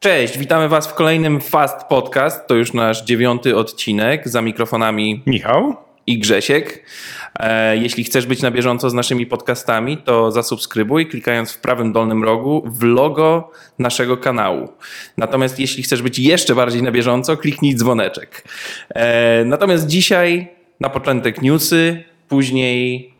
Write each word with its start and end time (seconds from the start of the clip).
Cześć, 0.00 0.38
witamy 0.38 0.68
Was 0.68 0.86
w 0.86 0.94
kolejnym 0.94 1.40
Fast 1.40 1.86
Podcast. 1.86 2.46
To 2.46 2.54
już 2.54 2.72
nasz 2.72 3.04
dziewiąty 3.04 3.56
odcinek. 3.56 4.28
Za 4.28 4.42
mikrofonami 4.42 5.22
Michał 5.26 5.76
i 6.06 6.18
Grzesiek. 6.18 6.86
E, 7.40 7.76
jeśli 7.76 8.04
chcesz 8.04 8.26
być 8.26 8.42
na 8.42 8.50
bieżąco 8.50 8.90
z 8.90 8.94
naszymi 8.94 9.26
podcastami, 9.26 9.98
to 9.98 10.32
zasubskrybuj 10.32 11.06
klikając 11.06 11.52
w 11.52 11.60
prawym 11.60 11.92
dolnym 11.92 12.24
rogu 12.24 12.62
w 12.66 12.82
logo 12.82 13.50
naszego 13.78 14.16
kanału. 14.16 14.68
Natomiast 15.16 15.60
jeśli 15.60 15.82
chcesz 15.82 16.02
być 16.02 16.18
jeszcze 16.18 16.54
bardziej 16.54 16.82
na 16.82 16.92
bieżąco, 16.92 17.36
kliknij 17.36 17.74
dzwoneczek. 17.74 18.44
E, 18.88 19.44
natomiast 19.44 19.86
dzisiaj 19.86 20.48
na 20.80 20.88
początek 20.88 21.42
newsy, 21.42 22.04
później 22.28 23.15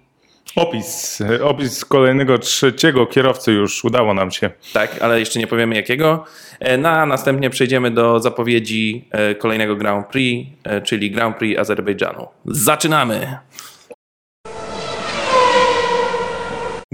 Opis, 0.57 1.23
opis 1.43 1.85
kolejnego 1.85 2.39
trzeciego 2.39 3.07
kierowcy 3.07 3.53
już 3.53 3.85
udało 3.85 4.15
nam 4.15 4.31
się. 4.31 4.51
Tak, 4.73 5.03
ale 5.03 5.21
jeszcze 5.21 5.39
nie 5.39 5.47
powiemy 5.47 5.75
jakiego. 5.75 6.25
E, 6.61 6.79
no, 6.79 6.89
a 6.89 7.07
następnie 7.07 7.51
przejdziemy 7.51 7.91
do 7.91 8.21
zapowiedzi 8.21 9.09
e, 9.11 9.35
kolejnego 9.35 9.77
Grand 9.77 10.07
Prix, 10.07 10.51
e, 10.65 10.83
czyli 10.83 11.11
Grand 11.11 11.37
Prix 11.37 11.61
Azerbejdżanu. 11.61 12.27
Zaczynamy! 12.45 13.39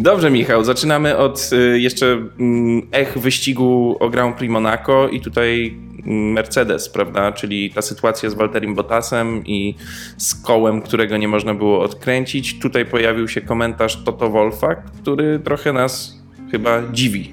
Dobrze, 0.03 0.31
Michał, 0.31 0.65
zaczynamy 0.65 1.17
od 1.17 1.51
jeszcze 1.75 2.07
mm, 2.41 2.83
ech 2.93 3.19
wyścigu 3.19 3.97
o 4.01 4.09
Grand 4.09 4.37
Prix 4.37 4.53
Monaco 4.53 5.09
i 5.09 5.21
tutaj 5.21 5.77
Mercedes, 6.07 6.89
prawda? 6.89 7.33
Czyli 7.33 7.71
ta 7.71 7.83
sytuacja 7.83 8.31
z 8.31 8.35
Walterim 8.35 8.75
Bottasem 8.75 9.47
i 9.47 9.75
z 10.17 10.35
kołem, 10.35 10.83
którego 10.83 11.17
nie 11.17 11.29
można 11.29 11.55
było 11.55 11.81
odkręcić. 11.81 12.59
Tutaj 12.59 12.87
pojawił 12.87 13.29
się 13.29 13.41
komentarz 13.41 14.05
Toto 14.05 14.31
Wolfa, 14.31 14.75
który 14.75 15.39
trochę 15.39 15.73
nas 15.73 16.23
chyba 16.51 16.83
dziwi. 16.93 17.33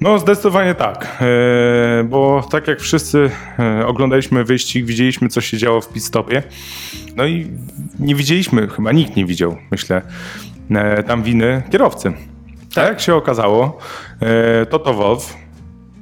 No, 0.00 0.18
zdecydowanie 0.18 0.74
tak, 0.74 1.18
e, 1.20 2.04
bo 2.04 2.48
tak 2.50 2.68
jak 2.68 2.80
wszyscy 2.80 3.30
e, 3.58 3.86
oglądaliśmy 3.86 4.44
wyścig, 4.44 4.86
widzieliśmy, 4.86 5.28
co 5.28 5.40
się 5.40 5.58
działo 5.58 5.80
w 5.80 5.92
pit-stopie. 5.92 6.42
No 7.16 7.26
i 7.26 7.46
nie 7.98 8.14
widzieliśmy, 8.14 8.68
chyba 8.68 8.92
nikt 8.92 9.16
nie 9.16 9.26
widział, 9.26 9.56
myślę, 9.70 10.02
tam 11.06 11.22
winy 11.22 11.62
kierowcy. 11.70 12.12
Tak 12.74 12.88
jak 12.88 13.00
się 13.00 13.14
okazało, 13.14 13.78
Toto 14.70 14.94
Wolf 14.94 15.36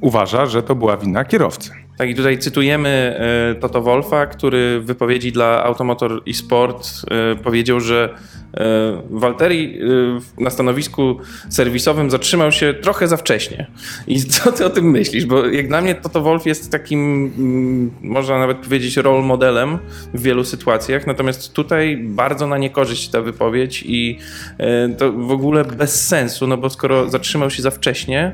uważa, 0.00 0.46
że 0.46 0.62
to 0.62 0.74
była 0.74 0.96
wina 0.96 1.24
kierowcy. 1.24 1.70
Tak, 1.98 2.10
i 2.10 2.14
tutaj 2.14 2.38
cytujemy 2.38 2.88
e, 3.50 3.54
Toto 3.54 3.82
Wolfa, 3.82 4.26
który 4.26 4.80
w 4.80 4.84
wypowiedzi 4.84 5.32
dla 5.32 5.64
Automotor 5.64 6.22
i 6.26 6.34
Sport 6.34 6.88
e, 7.10 7.36
powiedział, 7.36 7.80
że 7.80 8.14
e, 8.56 9.02
Walteri 9.10 9.78
na 10.38 10.50
stanowisku 10.50 11.18
serwisowym 11.48 12.10
zatrzymał 12.10 12.52
się 12.52 12.74
trochę 12.74 13.08
za 13.08 13.16
wcześnie. 13.16 13.66
I 14.06 14.22
co 14.34 14.52
ty 14.52 14.66
o 14.66 14.70
tym 14.70 14.90
myślisz? 14.90 15.26
Bo 15.26 15.46
jak 15.46 15.68
dla 15.68 15.80
mnie 15.80 15.94
Toto 15.94 16.20
Wolf 16.20 16.46
jest 16.46 16.72
takim, 16.72 17.32
mm, 17.38 17.90
można 18.02 18.38
nawet 18.38 18.58
powiedzieć, 18.58 18.96
role 18.96 19.22
modelem 19.22 19.78
w 20.14 20.22
wielu 20.22 20.44
sytuacjach, 20.44 21.06
natomiast 21.06 21.52
tutaj 21.52 21.96
bardzo 21.96 22.46
na 22.46 22.58
niekorzyść 22.58 23.08
ta 23.08 23.20
wypowiedź 23.20 23.84
i 23.86 24.18
to 24.98 25.12
w 25.12 25.30
ogóle 25.30 25.64
bez 25.64 26.08
sensu, 26.08 26.46
no 26.46 26.56
bo 26.56 26.70
skoro 26.70 27.10
zatrzymał 27.10 27.50
się 27.50 27.62
za 27.62 27.70
wcześnie, 27.70 28.32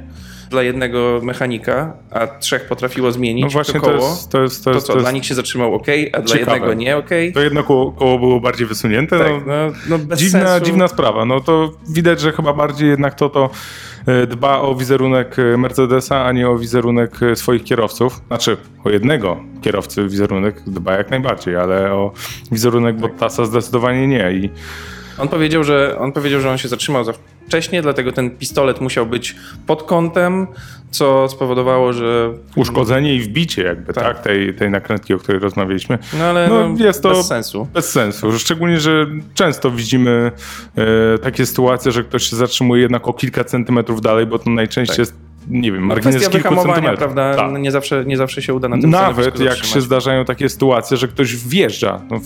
dla 0.55 0.62
jednego 0.62 1.20
mechanika, 1.22 1.92
a 2.10 2.27
trzech 2.27 2.66
potrafiło 2.66 3.12
zmienić 3.12 3.44
no 3.44 3.50
właśnie 3.50 3.80
to 3.80 3.86
koło, 3.86 3.98
to, 3.98 4.06
jest, 4.08 4.30
to, 4.30 4.42
jest, 4.42 4.64
to, 4.64 4.70
jest, 4.70 4.86
to 4.86 4.92
co, 4.92 4.98
dla 4.98 5.11
nich 5.11 5.27
się 5.27 5.34
zatrzymał 5.34 5.74
ok, 5.74 5.86
a 6.12 6.20
dla 6.20 6.36
jednego 6.36 6.74
nie 6.74 6.96
ok. 6.96 7.11
To 7.34 7.41
jedno 7.41 7.64
koło, 7.64 7.92
koło 7.92 8.19
było 8.19 8.41
bardziej 8.41 8.66
wysunięte. 8.66 9.19
Tak, 9.19 9.33
no, 9.46 9.55
no, 9.88 9.98
no 10.08 10.16
dziwna, 10.16 10.61
dziwna 10.61 10.88
sprawa. 10.88 11.24
No 11.24 11.41
to 11.41 11.72
widać, 11.88 12.20
że 12.20 12.33
chyba 12.33 12.52
bardziej 12.52 12.88
jednak 12.88 13.14
to 13.14 13.28
to 13.28 13.50
e, 14.06 14.27
dba 14.27 14.61
o 14.61 14.74
wizerunek 14.74 15.38
e, 15.38 15.56
Mercedesa, 15.56 16.24
a 16.24 16.33
nie 16.33 16.48
o 16.48 16.58
wizerunek 16.58 17.22
e, 17.22 17.36
swoich 17.36 17.64
kierowców. 17.64 18.20
Znaczy, 18.27 18.56
o 18.84 18.91
jednego 18.91 19.36
kierowcy 19.62 20.08
wizerunek 20.08 20.62
dba 20.66 20.92
jak 20.92 21.11
najbardziej, 21.11 21.56
ale 21.56 21.92
o 21.92 22.12
wizerunek 22.52 22.96
Bottasa 22.96 23.44
zdecydowanie 23.44 24.06
nie. 24.06 24.33
I 24.33 24.51
on 25.18 25.28
powiedział, 25.28 25.64
że 25.64 25.98
on 25.98 26.12
powiedział, 26.12 26.40
że 26.40 26.51
on 26.51 26.58
się 26.58 26.68
zatrzymał 26.68 27.05
za 27.05 27.12
wcześnie, 27.46 27.82
dlatego 27.82 28.12
ten 28.12 28.30
pistolet 28.30 28.80
musiał 28.80 29.06
być 29.06 29.36
pod 29.66 29.82
kątem, 29.82 30.46
co 30.90 31.28
spowodowało, 31.28 31.92
że... 31.92 32.32
Uszkodzenie 32.56 33.14
i 33.14 33.20
wbicie 33.20 33.62
jakby, 33.62 33.92
tak, 33.92 34.05
tak 34.05 34.22
tej, 34.22 34.55
tej 34.55 34.70
nakrętki, 34.70 35.14
o 35.14 35.18
której 35.18 35.40
rozmawialiśmy. 35.40 35.98
No 36.18 36.24
ale 36.24 36.48
no, 36.48 36.68
no, 36.68 36.84
jest 36.84 37.02
to 37.02 37.08
bez 37.08 37.27
sensu. 37.27 37.68
Bez 37.74 37.90
sensu. 37.90 38.38
Szczególnie, 38.38 38.80
że 38.80 39.06
często 39.34 39.70
widzimy 39.70 40.33
e, 40.77 41.18
takie 41.18 41.46
sytuacje, 41.46 41.92
że 41.92 42.04
ktoś 42.04 42.22
się 42.22 42.36
zatrzymuje 42.36 42.83
jednak 42.83 43.08
o 43.08 43.12
kilka 43.12 43.44
centymetrów 43.44 44.00
dalej, 44.00 44.27
bo 44.27 44.38
to 44.38 44.50
najczęściej 44.50 44.96
tak. 44.96 44.98
jest 44.98 45.14
nie 45.48 45.72
wiem, 45.72 45.86
margines 45.86 46.22
no 46.22 46.30
kilku 46.30 46.56
centymetrów. 46.56 46.98
prawda? 46.98 47.34
Tak. 47.34 47.52
Nie, 47.58 47.70
zawsze, 47.70 48.04
nie 48.04 48.16
zawsze 48.16 48.42
się 48.42 48.54
uda 48.54 48.68
na 48.68 48.80
tym 48.80 48.90
Nawet 48.90 49.40
jak 49.40 49.64
się 49.64 49.80
zdarzają 49.80 50.24
takie 50.24 50.48
sytuacje, 50.48 50.96
że 50.96 51.08
ktoś 51.08 51.36
wjeżdża 51.36 52.00
no, 52.10 52.20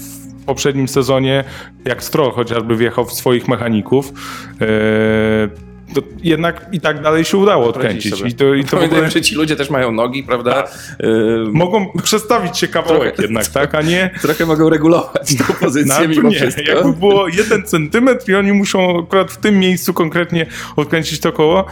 poprzednim 0.49 0.89
sezonie, 0.89 1.45
jak 1.85 2.03
Stroll 2.03 2.31
chociażby 2.31 2.77
wjechał 2.77 3.05
w 3.05 3.13
swoich 3.13 3.49
mechaników, 3.49 4.13
e, 4.61 5.69
to 5.95 6.03
jednak 6.23 6.67
i 6.73 6.81
tak 6.81 7.03
dalej 7.03 7.25
się 7.25 7.37
udało 7.37 7.67
odkręcić. 7.67 8.21
I 8.27 8.35
to, 8.35 8.55
i 8.55 8.65
to 8.65 8.77
w 8.77 8.83
ogóle... 8.83 9.11
że 9.11 9.21
ci 9.21 9.35
ludzie 9.35 9.57
też 9.57 9.71
mają 9.71 9.93
nogi, 9.93 10.23
prawda? 10.23 10.65
Yy... 11.01 11.09
Mogą 11.53 11.93
przestawić 12.03 12.59
się 12.59 12.69
kawałek 12.69 13.15
trochę, 13.15 13.23
jednak, 13.23 13.47
tak? 13.47 13.75
A 13.75 13.83
nie... 13.83 14.11
Trochę 14.23 14.47
mogą 14.47 14.69
regulować 14.69 15.37
tą 15.37 15.55
pozycję 15.65 15.95
no, 16.03 16.09
mimo 16.09 16.29
nie. 16.29 16.37
wszystko. 16.37 16.63
Jakby 16.63 16.93
było 16.93 17.29
jeden 17.29 17.63
centymetr 17.63 18.31
i 18.31 18.35
oni 18.35 18.53
muszą 18.53 18.99
akurat 18.99 19.33
w 19.33 19.37
tym 19.37 19.59
miejscu 19.59 19.95
konkretnie 19.95 20.47
odkręcić 20.77 21.21
to 21.21 21.33
koło, 21.33 21.65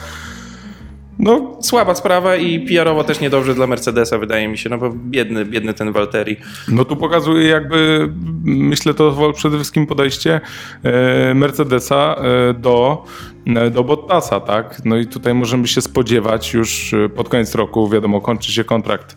no, 1.19 1.59
słaba 1.61 1.95
sprawa 1.95 2.37
i 2.37 2.61
PR-owo 2.61 3.05
też 3.05 3.21
niedobrze 3.21 3.55
dla 3.55 3.67
Mercedesa, 3.67 4.19
wydaje 4.19 4.49
mi 4.49 4.59
się, 4.59 4.71
no 4.71 4.79
bo 4.79 4.91
biedny, 4.91 5.45
biedny 5.45 5.75
ten 5.75 5.93
Walteri. 5.93 6.37
No 6.69 6.85
tu 6.85 6.97
pokazuje 6.97 7.49
jakby, 7.49 8.09
myślę 8.45 8.95
to 8.95 9.33
przede 9.33 9.57
wszystkim 9.57 9.87
podejście 9.87 10.41
e, 10.83 11.35
Mercedesa 11.35 12.17
e, 12.17 12.55
do, 12.55 13.05
e, 13.47 13.71
do 13.71 13.85
Bottasa, 13.85 14.41
tak? 14.41 14.81
No 14.85 14.97
i 14.97 15.07
tutaj 15.07 15.35
możemy 15.35 15.69
się 15.69 15.81
spodziewać 15.81 16.55
już 16.55 16.95
pod 17.17 17.29
koniec 17.29 17.55
roku, 17.55 17.89
wiadomo, 17.89 18.21
kończy 18.21 18.53
się 18.53 18.65
kontrakt 18.65 19.17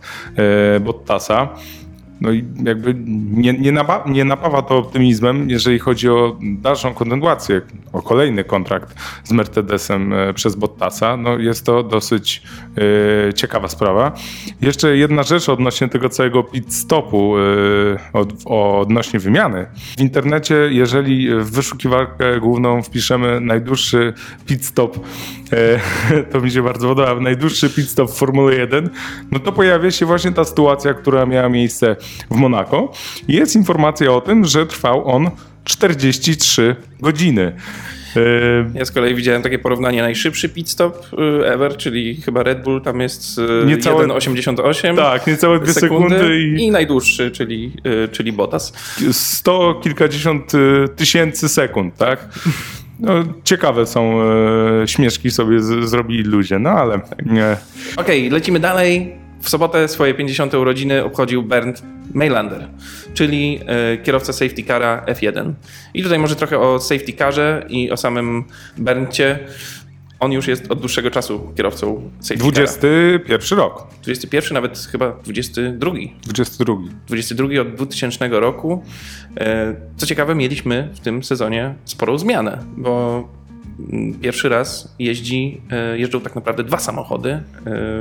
Bottasa. 0.81 1.50
No 2.22 2.31
i 2.31 2.44
jakby 2.63 2.96
nie, 3.31 3.53
nie, 3.53 3.72
napa 3.72 4.03
nie 4.07 4.25
napawa 4.25 4.62
to 4.62 4.78
optymizmem, 4.78 5.50
jeżeli 5.50 5.80
chodzi 5.80 6.09
o 6.09 6.38
dalszą 6.41 6.94
kontynuację, 6.94 7.62
o 7.94 8.02
kolejny 8.02 8.44
kontrakt 8.44 8.96
z 9.24 9.31
Mercedesem 9.31 10.13
e, 10.13 10.34
przez 10.34 10.56
Bottasa. 10.56 11.18
No 11.18 11.38
jest 11.38 11.66
to 11.66 11.84
dosyć 11.84 12.41
e, 13.30 13.34
ciekawa 13.34 13.68
sprawa. 13.68 14.12
Jeszcze 14.62 14.97
jedna 14.97 15.24
rzecz 15.24 15.50
odnośnie 15.50 15.88
tego 15.88 16.09
całego 16.09 16.44
pit 16.44 16.74
stopu, 16.74 17.35
e, 17.38 17.41
od, 18.13 18.34
odnośnie 18.46 19.19
wymiany. 19.19 19.66
W 19.97 20.01
internecie, 20.01 20.56
jeżeli 20.56 21.30
w 21.36 21.51
wyszukiwarkę 21.51 22.40
główną 22.40 22.81
wpiszemy 22.81 23.41
najdłuższy 23.41 24.13
pit 24.46 24.66
stop, 24.66 25.00
to 26.31 26.41
mi 26.41 26.51
się 26.51 26.63
bardzo 26.63 26.88
podoba, 26.88 27.22
najdłuższy 27.22 27.69
pit 27.69 27.90
stop 27.90 28.12
w 28.12 28.18
Formule 28.18 28.56
1, 28.56 28.90
no 29.31 29.40
to 29.40 29.51
pojawia 29.51 29.91
się 29.91 30.06
właśnie 30.06 30.31
ta 30.31 30.44
sytuacja, 30.44 30.94
która 30.94 31.25
miała 31.25 31.50
miejsce 31.50 31.96
w 32.31 32.36
Monako. 32.36 32.92
Jest 33.28 33.56
informacja 33.56 34.12
o 34.12 34.22
tym, 34.22 34.46
że 34.46 34.66
trwał 34.66 35.08
on 35.08 35.31
43 35.64 36.75
godziny. 37.00 37.53
Ja 38.74 38.86
z 38.86 38.92
kolei 38.92 39.16
widziałem 39.16 39.42
takie 39.42 39.59
porównanie. 39.59 40.02
Najszybszy 40.02 40.50
pit 40.50 40.69
stop 40.69 41.08
y, 41.14 41.48
ever, 41.48 41.78
czyli 41.78 42.16
chyba 42.16 42.44
Red 42.44 42.64
Bull, 42.64 42.81
tam 42.81 43.00
jest 43.00 43.38
1,88 43.38 44.96
Tak, 44.96 45.28
niecałe 45.28 45.59
dwie 45.59 45.74
sekundy. 45.74 46.16
sekundy 46.16 46.42
i... 46.42 46.64
I 46.64 46.72
najdłuższy, 46.72 47.31
czyli, 47.31 47.74
czyli 48.12 48.31
Bottas. 48.31 48.74
100 49.12 49.80
kilkadziesiąt 49.84 50.52
tysięcy 50.96 51.50
sekund, 51.50 51.98
tak? 51.98 52.30
No, 53.00 53.14
ciekawe 53.44 53.86
są 53.86 54.22
e, 54.22 54.88
śmieszki 54.88 55.31
sobie 55.31 55.59
z, 55.59 55.90
zrobili 55.90 56.24
ludzie, 56.24 56.59
no 56.59 56.69
ale 56.69 57.00
nie. 57.25 57.58
Okej, 57.98 58.28
okay, 58.28 58.30
lecimy 58.30 58.59
dalej. 58.59 59.16
W 59.41 59.50
sobotę 59.50 59.88
swoje 59.88 60.13
50. 60.13 60.53
urodziny 60.53 61.03
obchodził 61.03 61.44
Bernd 61.44 61.83
Mailander, 62.13 62.68
czyli 63.13 63.59
e, 63.65 63.97
kierowca 63.97 64.33
safety 64.33 64.63
cara 64.63 65.06
F1. 65.06 65.53
I 65.94 66.03
tutaj 66.03 66.19
może 66.19 66.36
trochę 66.36 66.59
o 66.59 66.80
safety 66.80 67.13
carze 67.13 67.65
i 67.69 67.91
o 67.91 67.97
samym 67.97 68.44
Berncie. 68.77 69.39
On 70.19 70.31
już 70.31 70.47
jest 70.47 70.71
od 70.71 70.80
dłuższego 70.80 71.12
czasu 71.12 71.53
kierowcą 71.57 72.12
safety 72.19 72.39
21 72.39 73.39
cara. 73.41 73.62
rok. 73.62 73.88
21, 74.03 74.53
nawet 74.53 74.88
chyba 74.91 75.12
22. 75.24 75.92
22. 76.24 76.74
22 77.07 77.62
od 77.62 77.74
2000 77.75 78.27
roku. 78.30 78.83
E, 79.38 79.75
co 79.97 80.06
ciekawe, 80.06 80.35
mieliśmy 80.35 80.89
w 80.94 81.00
tym 81.00 81.24
sezonie 81.24 81.75
sporą 81.85 82.18
zmianę, 82.18 82.63
bo 82.77 83.38
pierwszy 84.22 84.50
raz 84.50 84.96
jeździ, 85.00 85.62
e, 85.72 86.00
jeżdżą 86.00 86.22
tak 86.22 86.36
naprawdę 86.36 86.64
dwa 86.64 86.80
samochody. 86.80 87.30
E, 87.30 87.42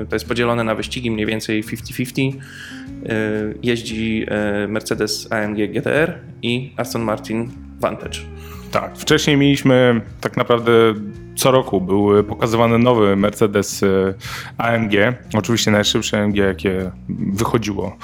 to 0.08 0.16
jest 0.16 0.28
podzielone 0.28 0.64
na 0.64 0.74
wyścigi 0.74 1.10
mniej 1.10 1.26
więcej 1.26 1.64
50-50. 1.64 2.32
E, 3.06 3.14
jeździ 3.62 4.26
Mercedes 4.68 5.32
AMG 5.32 5.56
GTR 5.72 6.18
i 6.42 6.72
Aston 6.76 7.02
Martin 7.02 7.50
Vantage. 7.80 8.18
Tak, 8.70 8.98
wcześniej 8.98 9.36
mieliśmy 9.36 10.00
tak 10.20 10.36
naprawdę 10.36 10.94
co 11.38 11.50
roku 11.50 11.80
był 11.80 12.24
pokazywany 12.24 12.78
nowy 12.78 13.16
Mercedes 13.16 13.84
AMG. 14.58 14.92
Oczywiście 15.34 15.70
najszybszy 15.70 16.16
AMG, 16.16 16.36
jakie 16.36 16.90
wychodziło 17.32 17.96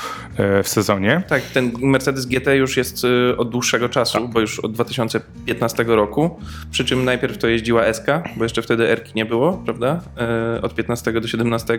w 0.63 0.69
sezonie. 0.69 1.23
Tak, 1.29 1.43
ten 1.43 1.73
Mercedes 1.83 2.27
GT 2.27 2.47
już 2.47 2.77
jest 2.77 3.07
od 3.37 3.51
dłuższego 3.51 3.89
czasu, 3.89 4.19
tak. 4.19 4.31
bo 4.31 4.41
już 4.41 4.61
od 4.61 4.73
2015 4.73 5.85
roku. 5.85 6.39
Przy 6.71 6.85
czym 6.85 7.05
najpierw 7.05 7.39
to 7.39 7.49
jeździła 7.49 7.93
SK, 7.93 8.07
bo 8.37 8.45
jeszcze 8.45 8.63
wtedy 8.63 8.91
Erki 8.91 9.13
nie 9.15 9.25
było, 9.25 9.53
prawda? 9.53 10.01
Od 10.63 10.75
15 10.75 11.13
do 11.13 11.29
17. 11.29 11.79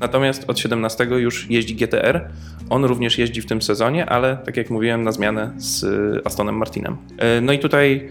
Natomiast 0.00 0.44
od 0.50 0.58
17 0.58 1.04
już 1.04 1.50
jeździ 1.50 1.74
GTR. 1.74 2.30
On 2.70 2.84
również 2.84 3.18
jeździ 3.18 3.42
w 3.42 3.46
tym 3.46 3.62
sezonie, 3.62 4.06
ale 4.06 4.36
tak 4.36 4.56
jak 4.56 4.70
mówiłem, 4.70 5.02
na 5.02 5.12
zmianę 5.12 5.52
z 5.56 5.86
Astonem 6.26 6.56
Martinem. 6.56 6.96
E, 7.18 7.40
no 7.40 7.52
i 7.52 7.58
tutaj 7.58 8.08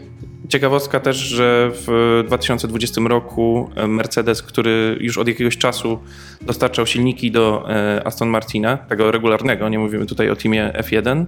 ciekawostka 0.49 0.99
też, 0.99 1.17
że 1.17 1.71
w 1.73 2.23
2020 2.27 3.01
roku 3.01 3.69
Mercedes, 3.87 4.41
który 4.41 4.97
już 4.99 5.17
od 5.17 5.27
jakiegoś 5.27 5.57
czasu 5.57 5.99
dostarczał 6.41 6.85
silniki 6.85 7.31
do 7.31 7.69
e, 7.69 8.07
Aston 8.07 8.29
Martina, 8.29 8.77
tego 8.77 9.11
regularnego, 9.11 9.69
nie 9.69 9.79
mówimy 9.79 10.05
tutaj 10.05 10.29
o 10.29 10.35
teamie 10.35 10.73
F1, 10.77 11.25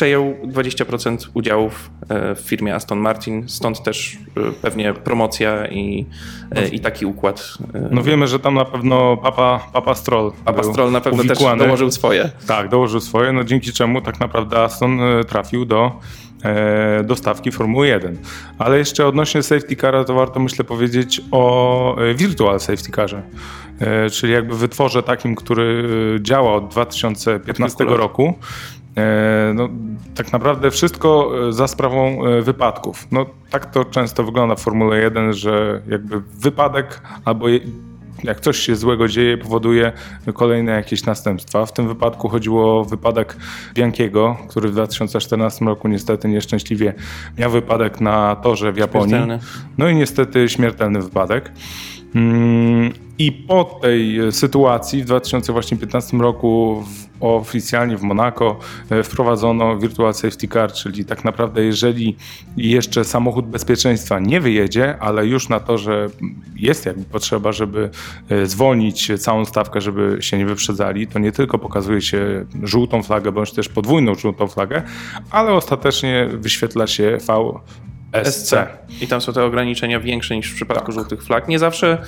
przejął 0.00 0.34
20% 0.44 1.28
udziałów 1.34 1.90
e, 2.08 2.34
w 2.34 2.40
firmie 2.40 2.74
Aston 2.74 2.98
Martin, 2.98 3.48
stąd 3.48 3.82
też 3.82 4.18
e, 4.36 4.52
pewnie 4.62 4.94
promocja 4.94 5.66
i, 5.66 6.06
e, 6.56 6.68
i 6.68 6.80
taki 6.80 7.06
układ. 7.06 7.58
No 7.90 8.02
wiemy, 8.02 8.26
że 8.26 8.38
tam 8.38 8.54
na 8.54 8.64
pewno 8.64 9.16
Papa, 9.16 9.66
Papa 9.72 9.94
Stroll. 9.94 10.32
Papa 10.44 10.62
Stroll 10.62 10.92
na 10.92 11.00
pewno 11.00 11.22
uwikłany. 11.22 11.58
też 11.58 11.66
dołożył 11.66 11.90
swoje. 11.90 12.30
Tak, 12.46 12.68
dołożył 12.68 13.00
swoje, 13.00 13.32
no 13.32 13.44
dzięki 13.44 13.72
czemu 13.72 14.00
tak 14.00 14.20
naprawdę 14.20 14.62
Aston 14.62 15.00
trafił 15.28 15.64
do 15.64 15.92
dostawki 17.04 17.52
Formuły 17.52 17.86
1. 17.86 18.18
Ale 18.58 18.78
jeszcze 18.78 19.06
odnośnie 19.06 19.42
safety 19.42 19.76
cara 19.76 20.04
to 20.04 20.14
warto 20.14 20.40
myślę 20.40 20.64
powiedzieć 20.64 21.20
o 21.30 21.96
virtual 22.14 22.60
safety 22.60 22.92
carze, 22.92 23.22
czyli 24.12 24.32
jakby 24.32 24.56
wytworze 24.56 25.02
takim, 25.02 25.34
który 25.34 25.84
działa 26.22 26.54
od 26.54 26.68
2015 26.68 27.84
roku 27.84 28.34
E, 28.96 29.52
no, 29.54 29.68
tak 30.14 30.32
naprawdę 30.32 30.70
wszystko 30.70 31.32
e, 31.48 31.52
za 31.52 31.68
sprawą 31.68 32.26
e, 32.26 32.42
wypadków. 32.42 33.06
No, 33.10 33.26
tak 33.50 33.66
to 33.66 33.84
często 33.84 34.24
wygląda 34.24 34.54
w 34.54 34.60
Formule 34.60 34.98
1, 34.98 35.32
że 35.32 35.82
jakby 35.88 36.20
wypadek 36.20 37.02
albo 37.24 37.46
jak 38.24 38.40
coś 38.40 38.58
się 38.58 38.76
złego 38.76 39.08
dzieje, 39.08 39.38
powoduje 39.38 39.92
kolejne 40.34 40.72
jakieś 40.72 41.04
następstwa. 41.04 41.66
W 41.66 41.72
tym 41.72 41.88
wypadku 41.88 42.28
chodziło 42.28 42.80
o 42.80 42.84
wypadek 42.84 43.36
Biankiego, 43.74 44.36
który 44.48 44.68
w 44.68 44.72
2014 44.72 45.64
roku 45.64 45.88
niestety 45.88 46.28
nieszczęśliwie 46.28 46.94
miał 47.38 47.50
wypadek 47.50 48.00
na 48.00 48.36
torze 48.36 48.72
w 48.72 48.76
Japonii. 48.76 49.14
No 49.78 49.88
i 49.88 49.94
niestety 49.94 50.48
śmiertelny 50.48 51.02
wypadek. 51.02 51.52
Mm, 52.14 52.92
I 53.18 53.32
po 53.32 53.64
tej 53.64 54.32
sytuacji 54.32 55.02
w 55.02 55.06
2015 55.06 56.16
roku 56.16 56.84
oficjalnie 57.20 57.96
w 57.96 58.02
Monaco 58.02 58.56
e, 58.90 59.02
wprowadzono 59.02 59.78
Virtual 59.78 60.14
Safety 60.14 60.48
Car, 60.48 60.72
czyli 60.72 61.04
tak 61.04 61.24
naprawdę 61.24 61.64
jeżeli 61.64 62.16
jeszcze 62.56 63.04
samochód 63.04 63.46
bezpieczeństwa 63.46 64.18
nie 64.18 64.40
wyjedzie, 64.40 64.98
ale 65.00 65.26
już 65.26 65.48
na 65.48 65.60
to, 65.60 65.78
że 65.78 66.08
jest 66.56 66.86
jakby 66.86 67.04
potrzeba, 67.04 67.52
żeby 67.52 67.90
e, 68.28 68.46
zwolnić 68.46 69.12
całą 69.18 69.44
stawkę, 69.44 69.80
żeby 69.80 70.16
się 70.20 70.38
nie 70.38 70.46
wyprzedzali, 70.46 71.06
to 71.06 71.18
nie 71.18 71.32
tylko 71.32 71.58
pokazuje 71.58 72.00
się 72.00 72.46
żółtą 72.62 73.02
flagę, 73.02 73.32
bądź 73.32 73.52
też 73.52 73.68
podwójną 73.68 74.14
żółtą 74.14 74.46
flagę, 74.46 74.82
ale 75.30 75.52
ostatecznie 75.52 76.28
wyświetla 76.32 76.86
się 76.86 77.18
V 77.26 77.60
SC. 78.24 78.54
I 79.00 79.06
tam 79.06 79.20
są 79.20 79.32
te 79.32 79.44
ograniczenia 79.44 80.00
większe 80.00 80.36
niż 80.36 80.50
w 80.50 80.54
przypadku 80.54 80.86
tak. 80.86 80.94
żółtych 80.94 81.22
flag. 81.22 81.48
Nie 81.48 81.58
zawsze 81.58 81.98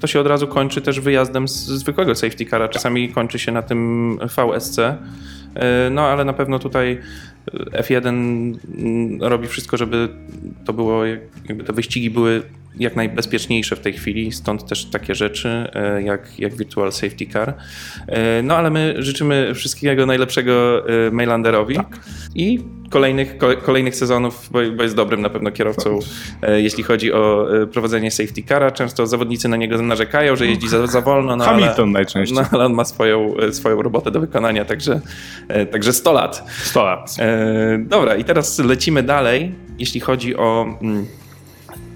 to 0.00 0.06
się 0.06 0.20
od 0.20 0.26
razu 0.26 0.48
kończy 0.48 0.80
też 0.80 1.00
wyjazdem 1.00 1.48
z 1.48 1.66
zwykłego 1.66 2.14
safety 2.14 2.46
cara. 2.46 2.68
Czasami 2.68 3.08
kończy 3.08 3.38
się 3.38 3.52
na 3.52 3.62
tym 3.62 4.18
VSC. 4.18 4.78
E, 4.78 4.96
no 5.90 6.02
ale 6.02 6.24
na 6.24 6.32
pewno 6.32 6.58
tutaj 6.58 7.00
F1 7.54 8.08
mm, 8.08 9.22
robi 9.22 9.48
wszystko, 9.48 9.76
żeby 9.76 10.08
to 10.64 10.72
było, 10.72 11.04
jakby 11.48 11.64
te 11.64 11.72
wyścigi 11.72 12.10
były 12.10 12.42
jak 12.78 12.96
najbezpieczniejsze 12.96 13.76
w 13.76 13.80
tej 13.80 13.92
chwili, 13.92 14.32
stąd 14.32 14.68
też 14.68 14.84
takie 14.84 15.14
rzeczy 15.14 15.48
e, 15.74 16.02
jak, 16.02 16.38
jak 16.38 16.54
Virtual 16.54 16.92
Safety 16.92 17.26
Car. 17.26 17.54
E, 18.06 18.42
no 18.42 18.56
ale 18.56 18.70
my 18.70 18.94
życzymy 18.98 19.54
wszystkiego 19.54 20.06
najlepszego 20.06 20.84
Mailanderowi 21.10 21.76
tak. 21.76 22.00
i 22.34 22.60
kolejnych, 22.90 23.36
kolejnych 23.62 23.96
sezonów, 23.96 24.48
bo, 24.50 24.58
bo, 24.76 24.82
jest 24.82 24.96
dobrym 24.96 25.20
na 25.20 25.30
pewno 25.30 25.50
kierowcą, 25.50 25.98
e, 26.42 26.60
jeśli 26.60 26.82
chodzi 26.82 27.12
o 27.12 27.46
e, 27.62 27.66
prowadzenie 27.66 28.10
safety 28.10 28.42
cara. 28.42 28.70
Często 28.70 29.06
zawodnicy 29.06 29.48
na 29.48 29.56
niego 29.56 29.82
narzekają, 29.82 30.36
że 30.36 30.46
jeździ 30.46 30.68
za, 30.68 30.86
za 30.86 31.00
wolno. 31.00 31.36
No, 31.36 31.44
Hamilton 31.44 31.84
ale, 31.84 31.92
najczęściej. 31.92 32.36
No, 32.36 32.42
ale 32.52 32.64
on 32.64 32.72
ma 32.72 32.84
swoją, 32.84 33.36
e, 33.36 33.52
swoją 33.52 33.82
robotę 33.82 34.10
do 34.10 34.20
wykonania, 34.20 34.64
także, 34.64 35.00
także 35.70 35.92
100 35.92 36.12
lat. 36.12 36.44
100 36.62 36.84
lat. 36.84 37.16
Dobra, 37.78 38.16
i 38.16 38.24
teraz 38.24 38.58
lecimy 38.58 39.02
dalej, 39.02 39.54
jeśli 39.78 40.00
chodzi 40.00 40.36
o 40.36 40.66
mm, 40.82 41.06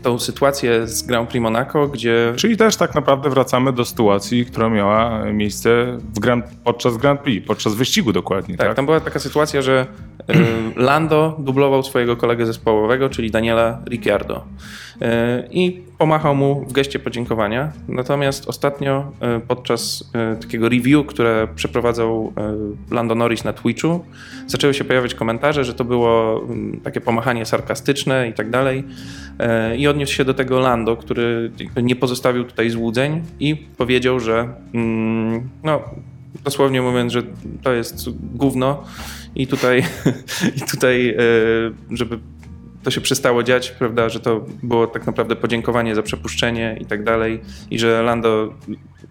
tą 0.03 0.19
sytuację 0.19 0.87
z 0.87 1.03
Grand 1.03 1.29
Prix 1.31 1.43
Monaco, 1.43 1.89
gdzie... 1.89 2.33
Czyli 2.37 2.57
też 2.57 2.77
tak 2.77 2.95
naprawdę 2.95 3.31
wracamy 3.31 3.73
do 3.73 3.85
sytuacji, 3.85 4.47
która 4.47 4.69
miała 4.69 5.25
miejsce 5.25 5.99
w 6.15 6.21
Grand, 6.21 6.45
podczas 6.65 6.97
Grand 6.97 7.21
Prix, 7.21 7.47
podczas 7.47 7.75
wyścigu 7.75 8.13
dokładnie. 8.13 8.57
Tak, 8.57 8.67
tak? 8.67 8.77
tam 8.77 8.87
była 8.87 9.01
taka 9.01 9.19
sytuacja, 9.19 9.63
że 9.63 9.87
e, 10.29 10.35
Lando 10.77 11.37
dublował 11.39 11.83
swojego 11.83 12.17
kolegę 12.17 12.47
zespołowego, 12.47 13.09
czyli 13.09 13.31
Daniela 13.31 13.83
Ricciardo. 13.91 14.45
E, 15.03 15.45
I 15.51 15.90
pomachał 16.01 16.35
mu 16.35 16.65
w 16.65 16.73
geście 16.73 16.99
podziękowania. 16.99 17.73
Natomiast 17.89 18.49
ostatnio 18.49 19.13
e, 19.21 19.41
podczas 19.41 20.11
takiego 20.41 20.69
review, 20.69 21.07
które 21.07 21.49
przeprowadzał 21.55 22.33
Lando 22.91 23.15
Norris 23.15 23.45
na 23.45 23.53
Twitchu, 23.53 24.05
zaczęły 24.47 24.75
się 24.75 24.85
pojawiać 24.85 25.15
komentarze, 25.15 25.65
że 25.65 25.75
to 25.75 25.85
było 25.85 26.43
mm, 26.43 26.81
takie 26.81 27.01
pomachanie 27.01 27.47
sarkastyczne 27.47 28.29
i 28.29 28.33
tak 28.33 28.51
dalej. 28.51 28.85
I 29.77 29.89
odniósł 29.89 30.13
się 30.13 30.25
do 30.25 30.35
tego 30.35 30.61
Lando, 30.61 30.97
który 30.97 31.51
nie 31.83 31.97
pozostawił 31.97 32.45
tutaj 32.45 32.71
złudzeń 32.71 33.23
i 33.41 33.57
powiedział, 33.57 34.21
że 34.21 34.49
mm, 34.75 35.49
no, 35.65 35.83
dosłownie 36.45 36.83
mówiąc, 36.83 37.13
że 37.13 37.23
to 37.63 37.73
jest 37.73 38.09
gówno 38.35 38.85
i 39.35 39.47
tutaj, 39.47 39.83
i 40.57 40.61
tutaj 40.61 41.09
e, 41.09 41.17
żeby 41.91 42.19
to 42.83 42.91
się 42.91 43.01
przestało 43.01 43.43
dziać, 43.43 43.71
prawda, 43.71 44.09
że 44.09 44.21
to 44.21 44.45
było 44.63 44.87
tak 44.87 45.07
naprawdę 45.07 45.37
podziękowanie 45.37 45.95
za 45.95 46.03
przepuszczenie 46.03 46.77
i 46.81 46.87
tak 46.87 47.05
dalej 47.05 47.41
i 47.71 47.79
że 47.79 48.03
Lando 48.03 48.55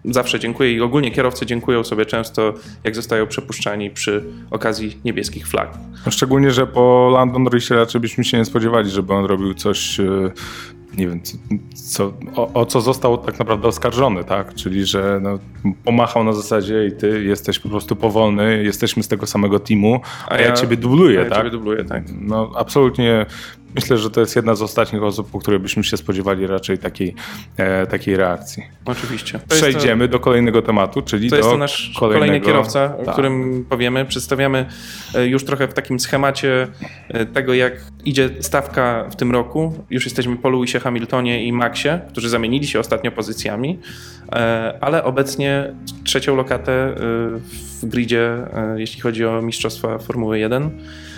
zawsze 0.04 0.40
dziękuję 0.40 0.72
i 0.72 0.80
ogólnie 0.80 1.10
kierowcy 1.10 1.46
dziękują 1.46 1.84
sobie 1.84 2.06
często, 2.06 2.54
jak 2.84 2.94
zostają 2.94 3.26
przepuszczani 3.26 3.90
przy 3.90 4.24
okazji 4.50 4.98
niebieskich 5.04 5.48
flag. 5.48 5.78
Szczególnie, 6.10 6.50
że 6.50 6.66
po 6.66 7.10
Lando 7.12 7.38
Norrisie 7.38 7.74
raczej 7.74 8.00
byśmy 8.00 8.24
się 8.24 8.38
nie 8.38 8.44
spodziewali, 8.44 8.90
żeby 8.90 9.14
on 9.14 9.24
robił 9.24 9.54
coś 9.54 10.00
e, 10.00 10.30
nie 10.96 11.08
wiem, 11.08 11.20
co, 11.74 12.12
o, 12.36 12.52
o, 12.52 12.66
co 12.66 12.80
został 12.80 13.18
tak 13.18 13.38
naprawdę 13.38 13.68
oskarżony, 13.68 14.24
tak? 14.24 14.54
Czyli, 14.54 14.84
że 14.84 15.20
no, 15.22 15.38
pomachał 15.84 16.24
na 16.24 16.32
zasadzie 16.32 16.86
i 16.86 16.92
ty 16.92 17.24
jesteś 17.24 17.58
po 17.58 17.68
prostu 17.68 17.96
powolny, 17.96 18.62
jesteśmy 18.64 19.02
z 19.02 19.08
tego 19.08 19.26
samego 19.26 19.58
teamu, 19.58 20.00
a, 20.28 20.30
a 20.30 20.40
ja, 20.40 20.46
ja, 20.46 20.52
ciebie 20.52 20.76
dubluję, 20.76 21.20
a 21.20 21.22
ja 21.22 21.28
tak? 21.28 21.38
Ciebie 21.38 21.50
dubluję, 21.50 21.84
tak. 21.84 22.02
No 22.20 22.52
absolutnie 22.56 23.26
Myślę, 23.74 23.98
że 23.98 24.10
to 24.10 24.20
jest 24.20 24.36
jedna 24.36 24.54
z 24.54 24.62
ostatnich 24.62 25.02
osób, 25.02 25.30
po 25.30 25.38
której 25.38 25.60
byśmy 25.60 25.84
się 25.84 25.96
spodziewali 25.96 26.46
raczej 26.46 26.78
takiej, 26.78 27.14
e, 27.56 27.86
takiej 27.86 28.16
reakcji. 28.16 28.62
Oczywiście. 28.84 29.38
To 29.38 29.54
Przejdziemy 29.54 30.08
to, 30.08 30.12
do 30.12 30.20
kolejnego 30.20 30.62
tematu, 30.62 31.02
czyli 31.02 31.28
to 31.28 31.30
do 31.30 31.36
jest 31.36 31.48
to 31.48 31.56
nasz 31.56 31.92
kolejnego... 31.98 32.26
kolejny 32.26 32.46
kierowca, 32.46 32.88
tak. 32.88 33.08
o 33.08 33.12
którym 33.12 33.64
powiemy. 33.68 34.04
Przedstawiamy 34.04 34.66
e, 35.14 35.26
już 35.26 35.44
trochę 35.44 35.68
w 35.68 35.74
takim 35.74 36.00
schemacie 36.00 36.68
e, 37.08 37.26
tego, 37.26 37.54
jak 37.54 37.72
idzie 38.04 38.30
stawka 38.40 39.08
w 39.10 39.16
tym 39.16 39.32
roku. 39.32 39.84
Już 39.90 40.04
jesteśmy 40.04 40.36
po 40.36 40.50
Lewisie 40.50 40.80
Hamiltonie 40.80 41.44
i 41.44 41.52
Maxie, 41.52 42.00
którzy 42.08 42.28
zamienili 42.28 42.66
się 42.66 42.80
ostatnio 42.80 43.12
pozycjami, 43.12 43.78
e, 44.32 44.78
ale 44.80 45.04
obecnie 45.04 45.74
trzecią 46.04 46.36
lokatę 46.36 46.94
w 47.82 47.86
gridzie, 47.86 48.30
jeśli 48.76 49.00
chodzi 49.00 49.24
o 49.24 49.42
Mistrzostwa 49.42 49.98
Formuły 49.98 50.38
1 50.38 50.70
E, 50.70 51.09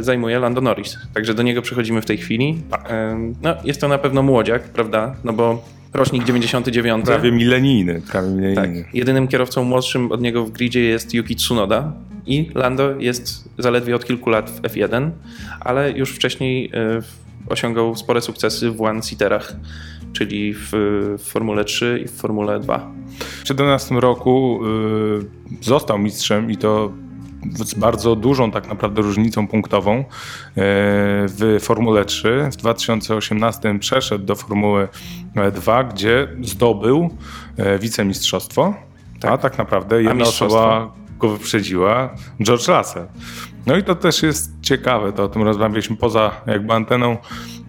zajmuje 0.00 0.38
Lando 0.38 0.60
Norris. 0.60 0.98
Także 1.14 1.34
do 1.34 1.42
niego 1.42 1.62
przechodzimy 1.62 2.02
w 2.02 2.06
tej 2.06 2.18
chwili. 2.18 2.62
Tak. 2.70 2.90
E, 2.90 3.32
no, 3.42 3.56
jest 3.64 3.80
to 3.80 3.88
na 3.88 3.98
pewno 3.98 4.22
młodziak, 4.22 4.62
prawda? 4.62 5.14
No 5.24 5.32
bo 5.32 5.64
rocznik 5.94 6.24
99. 6.24 7.04
Prawie 7.04 7.32
milenijny. 7.32 8.02
Prawie 8.12 8.28
milenijny. 8.28 8.84
Tak. 8.84 8.94
Jedynym 8.94 9.28
kierowcą 9.28 9.64
młodszym 9.64 10.12
od 10.12 10.20
niego 10.20 10.44
w 10.44 10.50
gridzie 10.50 10.80
jest 10.80 11.14
Yuki 11.14 11.36
Tsunoda 11.36 11.92
i 12.26 12.50
Lando 12.54 12.94
jest 12.98 13.48
zaledwie 13.58 13.96
od 13.96 14.04
kilku 14.04 14.30
lat 14.30 14.50
w 14.50 14.62
F1, 14.62 15.10
ale 15.60 15.92
już 15.92 16.10
wcześniej 16.10 16.70
e, 16.74 17.00
osiągał 17.46 17.96
spore 17.96 18.20
sukcesy 18.20 18.70
w 18.70 18.82
one-seaterach, 18.82 19.56
czyli 20.12 20.54
w, 20.54 20.68
w 21.18 21.22
Formule 21.22 21.64
3 21.64 22.00
i 22.04 22.08
w 22.08 22.12
Formule 22.12 22.60
2. 22.60 22.78
W 23.18 23.44
2017 23.44 23.94
roku 23.94 24.60
y, 25.60 25.64
został 25.64 25.98
mistrzem 25.98 26.50
i 26.50 26.56
to 26.56 26.92
z 27.52 27.74
bardzo 27.74 28.16
dużą 28.16 28.50
tak 28.50 28.68
naprawdę 28.68 29.02
różnicą 29.02 29.48
punktową 29.48 29.98
e, 29.98 30.04
w 31.26 31.58
Formule 31.60 32.04
3. 32.04 32.48
W 32.52 32.56
2018 32.56 33.78
przeszedł 33.78 34.24
do 34.24 34.34
Formuły 34.34 34.88
2, 35.54 35.84
gdzie 35.84 36.28
zdobył 36.42 37.10
e, 37.56 37.78
wicemistrzostwo, 37.78 38.74
tak. 39.20 39.30
a 39.32 39.38
tak 39.38 39.58
naprawdę 39.58 40.02
jedna 40.02 40.24
osoba 40.24 40.92
go 41.18 41.28
wyprzedziła, 41.28 42.14
George 42.42 42.68
Russell. 42.68 43.06
No 43.66 43.76
i 43.76 43.82
to 43.82 43.94
też 43.94 44.22
jest 44.22 44.52
ciekawe, 44.62 45.12
to 45.12 45.24
o 45.24 45.28
tym 45.28 45.42
rozmawialiśmy 45.42 45.96
poza 45.96 46.30
jakby 46.46 46.72
anteną. 46.72 47.16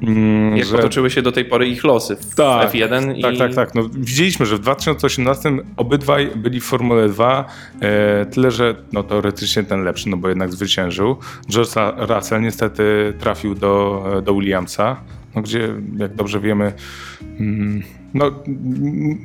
Mm, 0.02 0.58
Jak 0.58 0.68
że... 0.68 0.76
potoczyły 0.76 1.10
się 1.10 1.22
do 1.22 1.32
tej 1.32 1.46
pory 1.46 1.68
ich 1.68 1.84
losy 1.84 2.16
w 2.16 2.36
tak, 2.36 2.72
F1 2.72 3.18
i... 3.18 3.22
Tak, 3.22 3.38
tak, 3.38 3.56
tak. 3.56 3.76
No, 3.76 3.90
widzieliśmy, 3.94 4.46
że 4.46 4.56
w 4.56 4.60
2018 4.60 5.52
obydwaj 5.78 6.32
byli 6.36 6.60
w 6.60 6.64
Formule 6.64 7.10
2, 7.10 7.46
e, 7.82 8.26
tyle, 8.26 8.52
że 8.52 8.76
no, 8.94 9.04
teoretycznie 9.04 9.64
ten 9.64 9.84
lepszy, 9.84 10.10
no 10.10 10.18
bo 10.18 10.30
jednak 10.30 10.52
zwyciężył. 10.52 11.18
George 11.50 11.76
Russell 11.98 12.42
niestety 12.42 13.14
trafił 13.20 13.56
do, 13.56 14.04
do 14.26 14.34
Williamsa, 14.34 14.98
no, 15.36 15.42
gdzie 15.42 15.70
jak 15.98 16.16
dobrze 16.16 16.40
wiemy... 16.40 16.74
Mm, 17.40 17.84
no, 18.14 18.32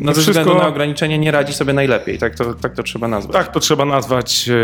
no 0.01 0.15
ze 0.15 0.21
wszystko... 0.21 0.41
względu 0.41 0.63
na 0.63 0.69
ograniczenie 0.69 1.19
nie 1.19 1.31
radzi 1.31 1.53
sobie 1.53 1.73
najlepiej, 1.73 2.19
tak 2.19 2.35
to, 2.35 2.55
tak 2.55 2.75
to 2.75 2.83
trzeba 2.83 3.09
nazwać. 3.09 3.33
Tak, 3.33 3.53
to 3.53 3.61
trzeba 3.61 3.85
nazwać. 3.85 4.49
E, 4.49 4.55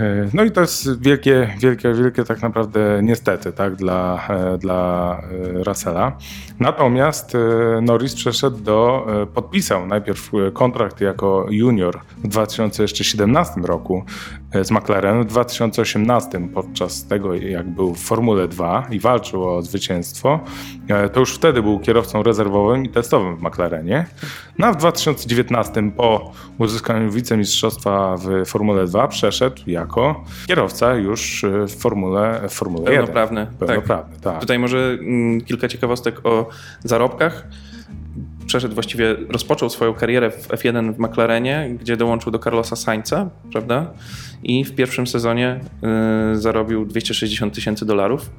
e, 0.00 0.28
no 0.34 0.44
i 0.44 0.50
to 0.50 0.60
jest 0.60 1.02
wielkie, 1.02 1.54
wielkie, 1.58 1.94
wielkie 1.94 2.24
tak 2.24 2.42
naprawdę 2.42 3.00
niestety 3.02 3.52
tak, 3.52 3.74
dla, 3.74 4.28
e, 4.28 4.58
dla 4.58 5.22
Russella. 5.52 6.16
Natomiast 6.60 7.36
Norris 7.82 8.14
przeszedł 8.14 8.56
do, 8.56 9.06
podpisał 9.34 9.86
najpierw 9.86 10.30
kontrakt 10.52 11.00
jako 11.00 11.46
junior 11.50 12.00
w 12.24 12.28
2017 12.28 13.60
roku 13.60 14.04
z 14.62 14.70
McLarenem, 14.70 15.22
w 15.22 15.26
2018 15.26 16.48
podczas 16.54 17.04
tego 17.04 17.34
jak 17.34 17.70
był 17.70 17.94
w 17.94 17.98
Formule 17.98 18.48
2 18.48 18.86
i 18.90 19.00
walczył 19.00 19.48
o 19.48 19.62
zwycięstwo, 19.62 20.40
to 21.12 21.20
już 21.20 21.34
wtedy 21.34 21.62
był 21.62 21.78
kierowcą 21.78 22.22
rezerwowym 22.22 22.84
i 22.84 22.88
testowym 22.88 23.36
w 23.36 23.42
McLarenie. 23.42 24.06
No 24.58 24.66
a 24.66 24.72
w 24.72 24.76
2019 24.76 25.90
po 25.96 26.32
uzyskaniu 26.58 27.10
wicemistrzostwa 27.10 28.16
w 28.16 28.46
Formule 28.46 28.86
2 28.86 29.08
przeszedł 29.08 29.62
jako 29.66 30.24
kierowca 30.46 30.94
już 30.94 31.44
w 31.68 31.80
Formule, 31.80 32.40
w 32.48 32.52
Formule 32.52 32.84
Pełnoprawny. 32.84 33.40
1. 33.40 33.56
Pełnoprawny. 33.56 34.14
Tak. 34.14 34.32
tak. 34.32 34.40
Tutaj 34.40 34.58
może 34.58 34.98
mm, 35.00 35.40
kilka 35.40 35.68
ciekawostek 35.68 36.26
o 36.26 36.48
zarobkach 36.84 37.46
przeszedł 38.52 38.74
właściwie, 38.74 39.16
rozpoczął 39.28 39.70
swoją 39.70 39.94
karierę 39.94 40.30
w 40.30 40.48
F1 40.48 40.94
w 40.94 40.98
McLarenie, 40.98 41.76
gdzie 41.80 41.96
dołączył 41.96 42.32
do 42.32 42.38
Carlosa 42.38 42.76
Sainza, 42.76 43.30
prawda? 43.52 43.90
I 44.42 44.64
w 44.64 44.74
pierwszym 44.74 45.06
sezonie 45.06 45.60
y, 46.32 46.40
zarobił 46.40 46.84
260 46.84 47.54
tysięcy 47.54 47.86
dolarów. 47.86 48.30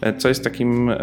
E, 0.00 0.16
co 0.16 0.28
jest 0.28 0.44
takim 0.44 0.90
e, 0.90 0.96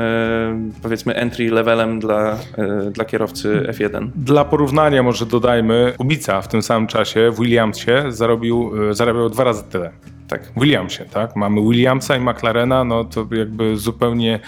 powiedzmy 0.81 1.15
entry 1.15 1.51
levelem 1.51 2.00
dla, 2.00 2.38
e, 2.57 2.91
dla 2.91 3.05
kierowcy 3.05 3.67
F1. 3.69 4.09
Dla 4.15 4.45
porównania 4.45 5.03
może 5.03 5.25
dodajmy, 5.25 5.93
Kubica 5.97 6.41
w 6.41 6.47
tym 6.47 6.62
samym 6.62 6.88
czasie 6.88 7.31
w 7.31 7.39
Williamsie 7.39 7.91
zarobił, 8.09 8.71
zarabiał 8.93 9.29
dwa 9.29 9.43
razy 9.43 9.63
tyle 9.63 9.91
tak. 10.27 10.51
Williamsie, 10.57 11.05
tak? 11.05 11.35
Mamy 11.35 11.61
Williamsa 11.61 12.17
i 12.17 12.19
McLarena, 12.19 12.83
no 12.83 13.05
to 13.05 13.27
jakby 13.31 13.77
zupełnie 13.77 14.39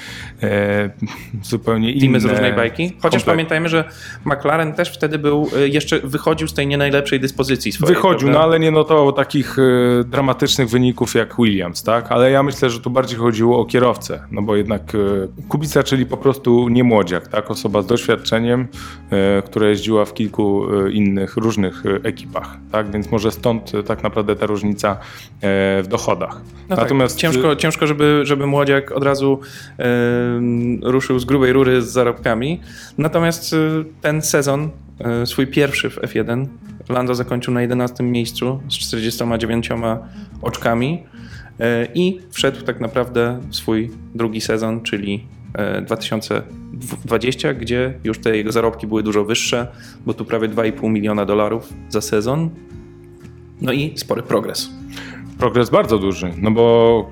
e, 0.43 0.89
zupełnie 1.43 1.91
inne. 1.91 2.01
Teamy 2.01 2.19
z 2.19 2.25
różnej 2.25 2.53
bajki. 2.53 2.91
Chociaż 3.01 3.23
pamiętajmy, 3.23 3.69
że 3.69 3.83
McLaren 4.25 4.73
też 4.73 4.89
wtedy 4.89 5.19
był, 5.19 5.49
e, 5.57 5.67
jeszcze 5.67 5.99
wychodził 5.99 6.47
z 6.47 6.53
tej 6.53 6.67
nie 6.67 6.77
najlepszej 6.77 7.19
dyspozycji 7.19 7.71
swojej. 7.71 7.95
Wychodził, 7.95 8.19
prawda? 8.19 8.39
no 8.39 8.43
ale 8.45 8.59
nie 8.59 8.71
notował 8.71 9.11
takich 9.11 9.59
e, 9.59 10.03
dramatycznych 10.03 10.69
wyników 10.69 11.15
jak 11.15 11.35
Williams, 11.35 11.83
tak? 11.83 12.11
Ale 12.11 12.31
ja 12.31 12.43
myślę, 12.43 12.69
że 12.69 12.79
tu 12.79 12.89
bardziej 12.89 13.19
chodziło 13.19 13.59
o 13.59 13.65
kierowcę, 13.65 14.21
no 14.31 14.41
bo 14.41 14.55
jednak 14.55 14.95
e, 14.95 14.97
Kubica, 15.49 15.83
czyli 15.83 16.05
po 16.05 16.17
prostu 16.17 16.69
nie 16.69 16.83
młodziak, 16.83 17.27
tak? 17.27 17.51
Osoba 17.51 17.81
z 17.81 17.85
doświadczeniem, 17.87 18.67
e, 19.09 19.41
która 19.41 19.67
jeździła 19.67 20.05
w 20.05 20.13
kilku 20.13 20.65
e, 20.85 20.91
innych, 20.91 21.37
różnych 21.37 21.83
ekipach, 22.03 22.57
tak? 22.71 22.91
Więc 22.91 23.11
może 23.11 23.31
stąd 23.31 23.71
tak 23.87 24.03
naprawdę 24.03 24.35
ta 24.35 24.45
różnica 24.45 24.97
w 25.83 25.87
dochodach. 25.87 26.41
No 26.69 26.75
tak, 26.75 26.85
Natomiast 26.85 27.15
tak. 27.15 27.21
ciężko, 27.21 27.55
ciężko 27.55 27.87
żeby, 27.87 28.21
żeby 28.23 28.47
młodziak 28.47 28.91
od 28.91 29.03
razu 29.03 29.39
yy, 29.77 29.85
ruszył 30.81 31.19
z 31.19 31.25
grubej 31.25 31.53
rury 31.53 31.81
z 31.81 31.91
zarobkami. 31.91 32.61
Natomiast 32.97 33.51
yy, 33.51 33.85
ten 34.01 34.21
sezon, 34.21 34.69
yy, 35.19 35.25
swój 35.25 35.47
pierwszy 35.47 35.89
w 35.89 35.95
F1, 35.95 36.45
Lando 36.89 37.15
zakończył 37.15 37.53
na 37.53 37.61
11 37.61 38.03
miejscu 38.03 38.59
z 38.69 38.73
49 38.73 39.69
oczkami 40.41 41.03
i 41.93 42.19
wszedł 42.31 42.61
tak 42.61 42.79
naprawdę 42.79 43.39
w 43.49 43.55
swój 43.55 43.91
drugi 44.15 44.41
sezon, 44.41 44.81
czyli 44.81 45.27
2020, 45.85 47.53
gdzie 47.53 47.93
już 48.03 48.19
te 48.19 48.37
jego 48.37 48.51
zarobki 48.51 48.87
były 48.87 49.03
dużo 49.03 49.25
wyższe, 49.25 49.67
bo 50.05 50.13
tu 50.13 50.25
prawie 50.25 50.49
2,5 50.49 50.89
miliona 50.89 51.25
dolarów 51.25 51.73
za 51.89 52.01
sezon. 52.01 52.49
No 53.61 53.71
i 53.71 53.93
spory 53.97 54.23
progres 54.23 54.69
progres 55.37 55.69
bardzo 55.69 55.99
duży, 55.99 56.33
no 56.37 56.51
bo 56.51 57.05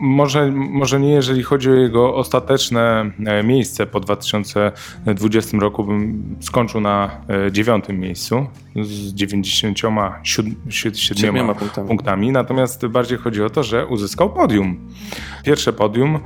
może, 0.00 0.52
może 0.52 1.00
nie 1.00 1.10
jeżeli 1.10 1.42
chodzi 1.42 1.70
o 1.70 1.74
jego 1.74 2.14
ostateczne 2.14 3.10
e, 3.26 3.42
miejsce 3.42 3.86
po 3.86 4.00
2020 4.00 5.58
roku, 5.58 5.84
bym 5.84 6.36
skończył 6.40 6.80
na 6.80 7.10
e, 7.46 7.52
dziewiątym 7.52 8.00
miejscu 8.00 8.46
z 8.82 9.14
97 9.14 11.54
punktami. 11.54 11.88
punktami. 11.88 12.32
Natomiast 12.32 12.86
bardziej 12.86 13.18
chodzi 13.18 13.42
o 13.42 13.50
to, 13.50 13.62
że 13.62 13.86
uzyskał 13.86 14.30
podium. 14.30 14.90
Pierwsze 15.44 15.72
podium 15.72 16.16
e, 16.16 16.20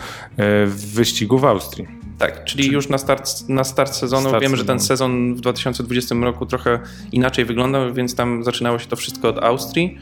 w 0.67 0.95
wyścigu 0.95 1.39
w 1.39 1.45
Austrii. 1.45 1.89
Tak, 2.19 2.45
czyli 2.45 2.73
już 2.73 2.89
na 2.89 2.99
start, 2.99 3.49
na 3.49 3.65
start 3.65 3.95
sezonu 3.95 4.29
start 4.29 4.43
wiemy, 4.43 4.57
sezonu. 4.57 4.57
że 4.57 4.65
ten 4.65 4.81
sezon 4.81 5.35
w 5.35 5.41
2020 5.41 6.15
roku 6.15 6.47
trochę 6.47 6.79
inaczej 7.13 7.45
wyglądał, 7.45 7.95
więc 7.95 8.15
tam 8.15 8.45
zaczynało 8.45 8.79
się 8.79 8.87
to 8.87 8.97
wszystko 8.97 9.29
od 9.29 9.39
Austrii. 9.39 9.99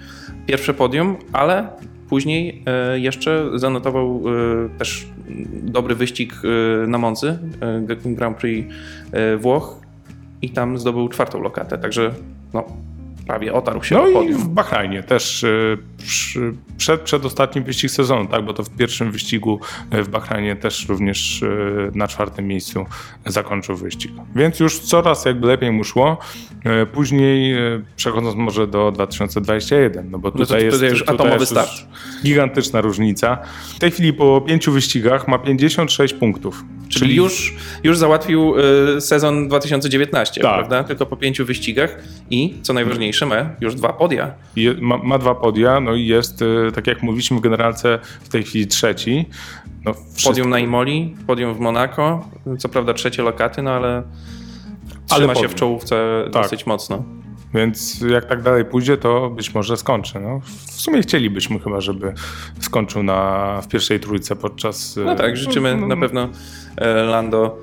Pierwsze 0.47 0.75
podium, 0.75 1.17
ale 1.33 1.69
później 2.09 2.63
e, 2.67 2.99
jeszcze 2.99 3.51
zanotował 3.55 4.23
e, 4.27 4.79
też 4.79 5.07
dobry 5.63 5.95
wyścig 5.95 6.35
e, 6.35 6.87
na 6.87 6.99
Moncy, 6.99 7.39
Grand 8.05 8.37
Prix 8.37 8.75
Włoch 9.39 9.81
i 10.43 10.51
tam 10.51 10.79
zdobył 10.79 11.09
czwartą 11.09 11.41
lokatę, 11.43 11.79
także 11.79 12.15
prawie 13.27 13.53
otarł 13.53 13.83
się 13.83 13.95
no 13.95 14.03
o 14.03 14.13
podium. 14.13 14.31
i 14.31 14.35
w 14.35 14.49
Bahrajnie 14.49 15.03
też 15.03 15.43
y, 15.43 15.79
przed, 16.77 17.01
przed 17.01 17.25
ostatnim 17.25 17.65
wyścig 17.65 17.91
sezonu, 17.91 18.27
tak, 18.27 18.45
bo 18.45 18.53
to 18.53 18.65
w 18.65 18.71
pierwszym 18.71 19.13
wyścigu 19.13 19.61
y, 19.95 20.03
w 20.03 20.09
Bahrajnie 20.09 20.57
też 20.57 20.89
również 20.89 21.43
y, 21.43 21.91
na 21.95 22.09
czwartym 22.09 22.47
miejscu 22.47 22.87
zakończył 23.27 23.77
wyścig. 23.77 24.13
Więc 24.35 24.61
już 24.61 24.79
coraz 24.79 25.25
jakby 25.25 25.47
lepiej 25.47 25.73
mu 25.73 25.85
szło. 25.85 26.19
Później 26.93 27.57
przechodząc 27.97 28.37
może 28.37 28.67
do 28.67 28.93
2021, 28.93 30.11
no 30.11 30.19
bo 30.19 30.31
tutaj, 30.31 30.45
no 30.45 30.47
to, 30.47 30.59
jest, 30.59 30.83
już 30.83 31.01
tutaj 31.01 31.15
atomowy 31.15 31.47
start. 31.47 31.71
gigantyczna 32.23 32.81
różnica. 32.81 33.39
W 33.77 33.79
tej 33.79 33.91
chwili 33.91 34.13
po 34.13 34.41
pięciu 34.41 34.73
wyścigach 34.73 35.29
ma 35.29 35.39
56 35.39 36.15
punktów. 36.15 36.65
Czyli, 36.89 37.01
Czyli 37.01 37.17
już, 37.17 37.55
już 37.85 37.99
załatwił 37.99 38.55
sezon 38.99 39.49
2019, 39.49 40.41
tak. 40.41 40.55
prawda? 40.55 40.85
Tylko 40.85 41.07
po 41.07 41.17
pięciu 41.17 41.45
wyścigach 41.45 41.99
i 42.31 42.55
co 42.63 42.73
najważniejsze 42.73 43.27
ma 43.27 43.37
już 43.61 43.75
dwa 43.75 43.93
podia. 43.93 44.35
Je, 44.57 44.75
ma, 44.81 44.97
ma, 44.97 45.19
dwa 45.19 45.35
podia, 45.35 45.81
no 45.81 45.95
i 45.95 46.07
jest, 46.07 46.43
y, 46.43 46.73
tak 46.75 46.87
jak 46.87 47.03
mówiliśmy 47.03 47.37
w 47.37 47.41
generalce, 47.41 47.99
w 48.23 48.29
tej 48.29 48.43
chwili 48.43 48.67
trzeci. 48.67 49.27
No, 49.85 49.95
wszystko... 49.95 50.31
Podium 50.31 50.51
na 50.51 50.59
Imoli, 50.59 51.15
podium 51.27 51.55
w 51.55 51.59
Monako, 51.59 52.29
co 52.59 52.69
prawda 52.69 52.95
trzecie 52.95 53.23
lokaty, 53.23 53.63
no 53.63 53.71
ale 53.71 54.03
trzyma 55.07 55.33
ale 55.33 55.43
się 55.43 55.49
w 55.49 55.55
czołówce 55.55 56.25
tak. 56.33 56.43
dosyć 56.43 56.67
mocno. 56.67 57.05
Więc 57.57 58.01
jak 58.01 58.25
tak 58.25 58.43
dalej 58.43 58.65
pójdzie, 58.65 58.97
to 58.97 59.31
być 59.31 59.55
może 59.55 59.77
skończy. 59.77 60.21
No, 60.21 60.41
w 60.67 60.81
sumie 60.81 61.03
chcielibyśmy 61.03 61.59
chyba, 61.59 61.81
żeby 61.81 62.13
skończył 62.61 63.03
na, 63.03 63.61
w 63.63 63.69
pierwszej 63.69 64.01
trójce 64.01 64.37
podczas... 64.37 64.97
No 65.05 65.15
tak, 65.15 65.37
życzymy 65.37 65.75
no, 65.75 65.81
no, 65.81 65.87
na 65.87 65.97
pewno 65.97 66.29
e, 66.77 66.95
Lando 66.95 67.59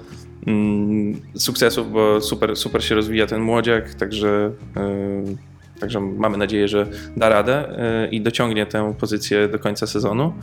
Mm, 0.48 1.22
sukcesów, 1.36 1.92
bo 1.92 2.22
super, 2.22 2.56
super 2.56 2.84
się 2.84 2.96
rozwija 2.96 3.28
ten 3.28 3.42
młodziak, 3.42 3.94
także, 3.94 4.52
e, 4.78 5.53
także 5.84 6.00
mamy 6.00 6.38
nadzieję, 6.38 6.68
że 6.68 6.88
da 7.18 7.30
radę 7.30 7.78
e, 7.78 8.08
i 8.08 8.22
dociągnie 8.22 8.66
tę 8.66 8.94
pozycję 9.00 9.48
do 9.48 9.60
końca 9.60 9.88
sezonu. 9.88 10.34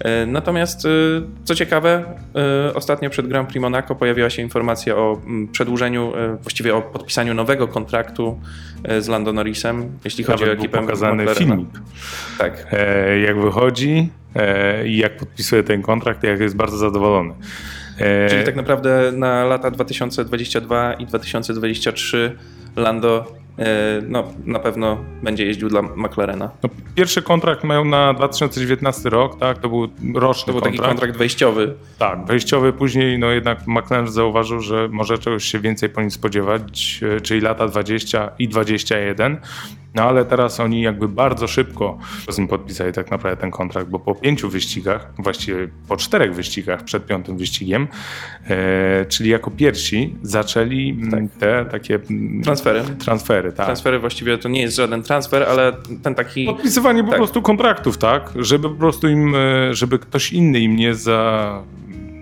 E, 0.00 0.26
natomiast 0.26 0.86
co 1.44 1.54
ciekawe, 1.54 2.04
ostatnio 2.74 3.10
przed 3.10 3.26
Grand 3.28 3.48
Prix 3.48 3.62
Monaco 3.62 3.94
pojawiła 3.94 4.30
się 4.30 4.42
informacja 4.42 4.96
o 4.96 5.20
mm, 5.26 5.48
przedłużeniu, 5.48 6.12
właściwie 6.42 6.74
o 6.74 6.82
podpisaniu 6.82 7.34
nowego 7.34 7.68
kontraktu 7.68 8.40
z 9.00 9.08
Lando 9.08 9.32
Norrisem, 9.32 9.98
jeśli 10.04 10.24
chodzi 10.24 10.44
Nawet 10.44 10.58
o 10.58 10.62
ekipę 10.62 10.78
pokazany 10.78 11.22
McLarena. 11.22 11.56
filmik. 11.56 11.68
Tak. 12.38 12.66
jak 13.26 13.40
wychodzi 13.40 14.08
i 14.86 14.96
jak 14.96 15.16
podpisuje 15.16 15.62
ten 15.62 15.82
kontrakt, 15.82 16.22
jak 16.22 16.40
jest 16.40 16.56
bardzo 16.56 16.76
zadowolony. 16.76 17.34
E, 17.98 18.28
Czyli 18.28 18.44
tak 18.44 18.56
naprawdę 18.56 19.12
na 19.12 19.44
lata 19.44 19.70
2022 19.70 20.94
i 20.94 21.06
2023 21.06 22.36
Lando 22.76 23.32
no, 24.08 24.24
na 24.44 24.58
pewno 24.58 24.98
będzie 25.22 25.46
jeździł 25.46 25.68
dla 25.68 25.82
McLarena. 25.82 26.50
No, 26.62 26.68
pierwszy 26.94 27.22
kontrakt 27.22 27.64
mają 27.64 27.84
na 27.84 28.14
2019 28.14 29.10
rok, 29.10 29.38
tak? 29.38 29.58
To 29.58 29.68
był 29.68 29.88
roczny 30.14 30.46
To 30.46 30.52
był 30.52 30.60
kontrakt. 30.60 30.76
taki 30.76 30.88
kontrakt 30.88 31.16
wejściowy. 31.16 31.74
Tak, 31.98 32.26
wejściowy 32.26 32.72
później, 32.72 33.18
no 33.18 33.30
jednak 33.30 33.66
McLaren 33.66 34.08
zauważył, 34.08 34.60
że 34.60 34.88
może 34.92 35.18
czegoś 35.18 35.44
się 35.44 35.58
więcej 35.58 35.88
po 35.88 36.00
nim 36.00 36.10
spodziewać, 36.10 37.00
e, 37.16 37.20
czyli 37.20 37.40
lata 37.40 37.68
20 37.68 38.30
i 38.38 38.48
21. 38.48 39.36
No 39.94 40.02
ale 40.02 40.24
teraz 40.24 40.60
oni 40.60 40.82
jakby 40.82 41.08
bardzo 41.08 41.46
szybko 41.46 41.98
z 42.28 42.38
nim 42.38 42.48
podpisali 42.48 42.92
tak 42.92 43.10
naprawdę 43.10 43.40
ten 43.40 43.50
kontrakt, 43.50 43.90
bo 43.90 43.98
po 43.98 44.14
pięciu 44.14 44.48
wyścigach, 44.48 45.12
właściwie 45.18 45.68
po 45.88 45.96
czterech 45.96 46.34
wyścigach 46.34 46.84
przed 46.84 47.06
piątym 47.06 47.38
wyścigiem, 47.38 47.88
e, 48.48 49.06
czyli 49.06 49.30
jako 49.30 49.50
pierwsi 49.50 50.14
zaczęli 50.22 50.98
tak. 51.10 51.20
te 51.38 51.64
takie 51.70 51.98
transfery. 52.44 52.82
Transfery, 52.98 53.52
tak. 53.52 53.66
Transfery 53.66 53.98
właściwie 53.98 54.38
to 54.38 54.48
nie 54.48 54.60
jest 54.60 54.76
żaden 54.76 55.02
transfer, 55.02 55.42
ale 55.42 55.72
ten 56.02 56.14
taki... 56.14 56.44
Podpisywanie 56.44 57.04
po 57.04 57.10
tak. 57.10 57.18
prostu 57.18 57.42
kontraktów, 57.42 57.98
tak? 57.98 58.32
Żeby 58.36 58.68
po 58.68 58.74
prostu 58.74 59.08
im, 59.08 59.34
e, 59.34 59.74
żeby 59.74 59.98
ktoś 59.98 60.32
inny 60.32 60.60
im 60.60 60.76
nie 60.76 60.94
za 60.94 61.62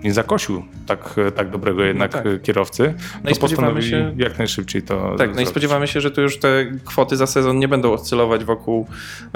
nie 0.03 0.13
zakosił 0.13 0.63
tak, 0.85 1.15
tak 1.35 1.49
dobrego 1.49 1.83
jednak 1.83 2.13
no 2.13 2.21
tak. 2.31 2.41
kierowcy, 2.41 2.93
no 3.23 3.29
to 3.29 3.35
spodziewamy 3.35 3.83
się 3.83 4.13
jak 4.17 4.37
najszybciej 4.37 4.81
to 4.81 5.09
Tak, 5.09 5.17
zrobić. 5.17 5.35
no 5.35 5.41
i 5.41 5.45
spodziewamy 5.45 5.87
się, 5.87 6.01
że 6.01 6.11
tu 6.11 6.21
już 6.21 6.39
te 6.39 6.65
kwoty 6.85 7.17
za 7.17 7.27
sezon 7.27 7.59
nie 7.59 7.67
będą 7.67 7.93
oscylować 7.93 8.43
wokół 8.43 8.87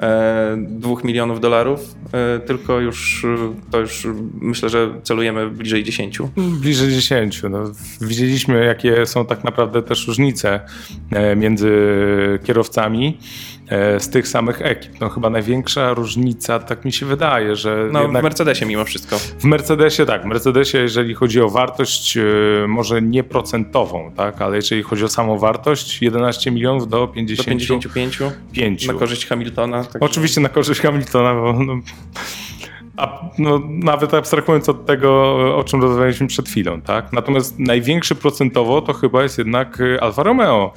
e, 0.01 0.57
2 0.57 0.93
milionów 1.03 1.39
dolarów, 1.39 1.95
e, 2.13 2.39
tylko 2.39 2.79
już 2.79 3.25
to 3.71 3.79
już 3.79 4.07
myślę, 4.41 4.69
że 4.69 4.89
celujemy 5.03 5.49
bliżej 5.49 5.83
10. 5.83 6.19
Bliżej 6.37 6.89
10. 6.89 7.41
No, 7.49 7.63
widzieliśmy, 8.01 8.65
jakie 8.65 9.05
są 9.05 9.25
tak 9.25 9.43
naprawdę 9.43 9.83
też 9.83 10.07
różnice 10.07 10.59
e, 11.11 11.35
między 11.35 11.71
kierowcami. 12.43 13.17
E, 13.71 13.99
z 13.99 14.09
tych 14.09 14.27
samych 14.27 14.61
ekip. 14.61 14.99
No 14.99 15.09
chyba 15.09 15.29
największa 15.29 15.93
różnica, 15.93 16.59
tak 16.59 16.85
mi 16.85 16.93
się 16.93 17.05
wydaje, 17.05 17.55
że. 17.55 17.89
No 17.91 18.07
w 18.07 18.11
Mercedesie 18.11 18.65
mimo 18.65 18.85
wszystko. 18.85 19.17
W 19.17 19.43
Mercedesie 19.43 20.05
tak. 20.05 20.23
W 20.23 20.25
Mercedesie, 20.25 20.77
jeżeli 20.77 21.13
chodzi 21.13 21.41
o 21.41 21.49
wartość, 21.49 22.17
e, 22.17 22.23
może 22.67 23.01
nie 23.01 23.23
procentową, 23.23 24.11
tak, 24.17 24.41
ale 24.41 24.55
jeżeli 24.55 24.83
chodzi 24.83 25.03
o 25.03 25.07
samą 25.07 25.37
wartość, 25.37 26.01
11 26.01 26.51
milionów 26.51 26.89
do 26.89 27.07
50. 27.07 27.47
Do 27.47 27.49
55. 27.49 28.19
5. 28.51 28.87
Na 28.87 28.93
korzyść 28.93 29.25
Hamiltona. 29.25 29.83
Tak 29.83 30.03
Oczywiście 30.03 30.41
na 30.41 30.49
korzyść 30.49 30.81
Hamiltona, 30.81 31.33
bo. 31.33 31.53
No, 31.53 31.79
a, 32.97 33.29
no, 33.37 33.61
nawet 33.69 34.13
abstrahując 34.13 34.69
od 34.69 34.85
tego, 34.85 35.11
o 35.57 35.63
czym 35.63 35.81
rozmawialiśmy 35.81 36.27
przed 36.27 36.49
chwilą, 36.49 36.81
tak? 36.81 37.13
Natomiast 37.13 37.59
największy 37.59 38.15
procentowo 38.15 38.81
to 38.81 38.93
chyba 38.93 39.23
jest 39.23 39.37
jednak 39.37 39.77
Alfa 40.01 40.23
Romeo. 40.23 40.73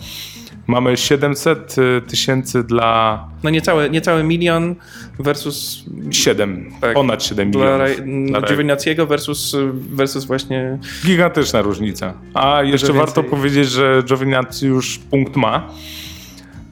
Mamy 0.66 0.97
700 0.97 1.76
y, 1.78 2.02
tysięcy 2.06 2.64
dla. 2.64 3.28
No 3.42 3.50
niecałe, 3.50 3.90
niecały 3.90 4.25
milion 4.25 4.75
versus. 5.18 5.85
7, 6.11 6.71
tak, 6.80 6.94
ponad 6.94 7.25
7 7.25 7.49
milionów. 7.49 7.88
Dla 8.26 8.40
Giovinazziego 8.40 9.06
versus, 9.06 9.56
versus 9.75 10.25
właśnie. 10.25 10.78
Gigantyczna 11.06 11.62
różnica. 11.62 12.14
A 12.35 12.62
jeszcze 12.62 12.92
warto 12.92 13.23
powiedzieć, 13.23 13.68
że 13.68 14.02
Giovinazzi 14.06 14.66
już 14.66 14.99
punkt 14.99 15.37
ma. 15.37 15.68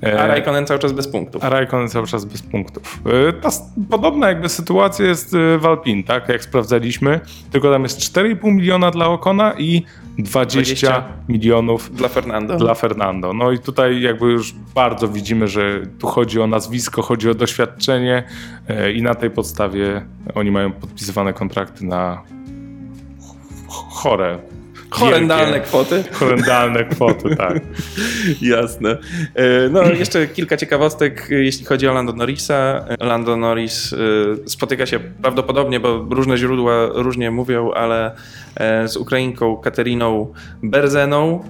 E, 0.03 0.21
A 0.21 0.27
Raikkonen 0.27 0.67
cały 0.67 0.81
czas 0.81 0.93
bez 0.93 1.09
punktów. 1.09 1.45
A 1.45 1.49
Raikkonen 1.49 1.89
cały 1.89 2.07
czas 2.07 2.25
bez 2.25 2.43
punktów. 2.43 3.01
E, 3.29 3.33
ta 3.33 3.49
podobna 3.91 4.29
jakby 4.29 4.49
sytuacja 4.49 5.07
jest 5.07 5.35
e, 5.35 5.59
w 5.59 5.67
Alpin, 5.67 6.05
tak? 6.05 6.29
Jak 6.29 6.45
sprawdzaliśmy. 6.45 7.21
Tylko 7.51 7.73
tam 7.73 7.83
jest 7.83 7.99
4,5 7.99 8.53
miliona 8.53 8.91
dla 8.91 9.09
Okona 9.09 9.53
i 9.59 9.83
20, 10.19 10.89
20, 10.89 11.05
milionów 11.29 11.95
dla 11.95 12.09
Fernando. 12.09 12.57
dla 12.57 12.75
Fernando. 12.75 13.33
No 13.33 13.53
i 13.53 13.59
tutaj 13.59 14.01
jakby 14.01 14.27
już 14.27 14.55
bardzo 14.75 15.09
widzimy, 15.09 15.49
że 15.49 15.81
tu 15.99 16.07
chodzi 16.07 16.41
o 16.41 16.47
nazwisko, 16.47 17.03
chodzi 17.03 17.31
o 17.31 17.35
doświadczenie 17.35 18.23
i 18.95 19.03
na 19.03 19.15
tej 19.15 19.31
podstawie 19.31 20.05
oni 20.35 20.51
mają 20.51 20.73
podpisywane 20.73 21.33
kontrakty 21.33 21.85
na 21.85 22.23
chore 23.91 24.39
Horrendalne 24.93 25.61
kwoty. 25.61 26.05
Horrendalne 26.19 26.85
kwoty, 26.85 27.37
tak. 27.37 27.61
Jasne. 28.53 28.99
E, 29.35 29.69
no, 29.69 29.83
jeszcze 29.83 30.27
kilka 30.27 30.57
ciekawostek, 30.57 31.27
jeśli 31.31 31.65
chodzi 31.65 31.89
o 31.89 31.93
Lando 31.93 32.13
Norrisa. 32.13 32.85
Lando 33.01 33.37
Norris 33.37 33.93
e, 33.93 33.97
spotyka 34.49 34.87
się 34.87 35.01
prawdopodobnie, 35.01 35.81
bo 35.81 36.07
różne 36.11 36.37
źródła 36.37 36.87
różnie 36.95 37.31
mówią, 37.31 37.71
ale 37.73 38.15
e, 38.57 38.89
z 38.89 38.97
Ukrainką 38.97 39.57
Kateriną 39.57 40.33
Berzeną. 40.63 41.45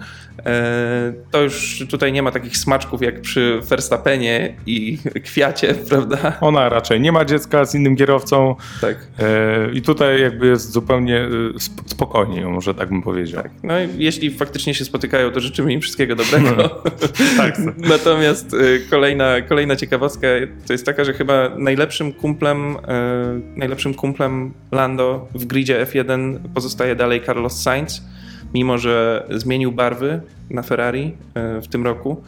E, 0.47 1.12
to 1.31 1.42
już 1.42 1.85
tutaj 1.90 2.12
nie 2.12 2.23
ma 2.23 2.31
takich 2.31 2.57
smaczków 2.57 3.03
jak 3.03 3.21
przy 3.21 3.61
Verstappenie 3.62 4.55
i 4.66 4.99
Kwiacie, 5.25 5.75
prawda? 5.88 6.38
Ona 6.40 6.68
raczej 6.68 7.01
nie 7.01 7.12
ma 7.12 7.25
dziecka 7.25 7.64
z 7.64 7.75
innym 7.75 7.97
kierowcą. 7.97 8.57
Tak. 8.81 8.97
E, 9.18 9.73
I 9.73 9.83
tutaj 9.83 10.21
jakby 10.21 10.47
jest 10.47 10.73
zupełnie 10.73 11.21
e, 11.21 11.29
spokojnie, 11.87 12.47
może 12.47 12.75
tak 12.75 12.88
bym 12.88 13.03
powiedział. 13.03 13.42
Tak. 13.42 13.53
No 13.62 13.75
jeśli 13.99 14.31
faktycznie 14.31 14.75
się 14.75 14.85
spotykają, 14.85 15.31
to 15.31 15.40
życzymy 15.40 15.73
im 15.73 15.81
wszystkiego 15.81 16.16
dobrego. 16.16 16.51
No. 16.57 16.68
tak. 17.42 17.59
Natomiast 17.77 18.57
kolejna, 18.90 19.40
kolejna 19.40 19.77
ciekawostka 19.77 20.29
to 20.66 20.73
jest 20.73 20.87
taka, 20.87 21.05
że 21.05 21.12
chyba 21.12 21.51
najlepszym 21.57 22.12
kumplem, 22.12 22.77
najlepszym 23.57 23.95
kumplem 23.95 24.53
Lando 24.73 25.29
w 25.35 25.45
gridzie 25.45 25.87
F1 25.87 26.38
pozostaje 26.55 26.97
dalej 26.97 27.23
Carlos 27.27 27.62
Sainz 27.62 28.03
mimo 28.55 28.79
że 28.79 29.27
zmienił 29.31 29.73
barwy 29.73 30.21
na 30.51 30.62
Ferrari 30.62 31.15
e, 31.35 31.61
w 31.61 31.69
tym 31.69 31.85
roku. 31.85 32.23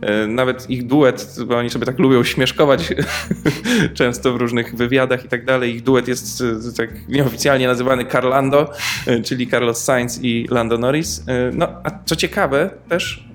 E, 0.00 0.26
nawet 0.26 0.70
ich 0.70 0.86
duet, 0.86 1.36
bo 1.46 1.56
oni 1.56 1.70
sobie 1.70 1.86
tak 1.86 1.98
lubią 1.98 2.24
śmieszkować 2.24 2.94
często 3.94 4.32
w 4.32 4.36
różnych 4.36 4.76
wywiadach 4.76 5.24
i 5.24 5.28
tak 5.28 5.44
dalej. 5.44 5.74
Ich 5.74 5.82
duet 5.82 6.08
jest 6.08 6.40
e, 6.40 6.72
tak 6.76 7.08
nieoficjalnie 7.08 7.66
nazywany 7.66 8.04
Carlando, 8.04 8.72
czyli 9.24 9.46
Carlos 9.48 9.84
Sainz 9.84 10.20
i 10.22 10.46
Lando 10.50 10.78
Norris. 10.78 11.24
No, 11.52 11.68
a 11.84 11.90
co 12.04 12.16
ciekawe 12.16 12.70
też 12.88 13.25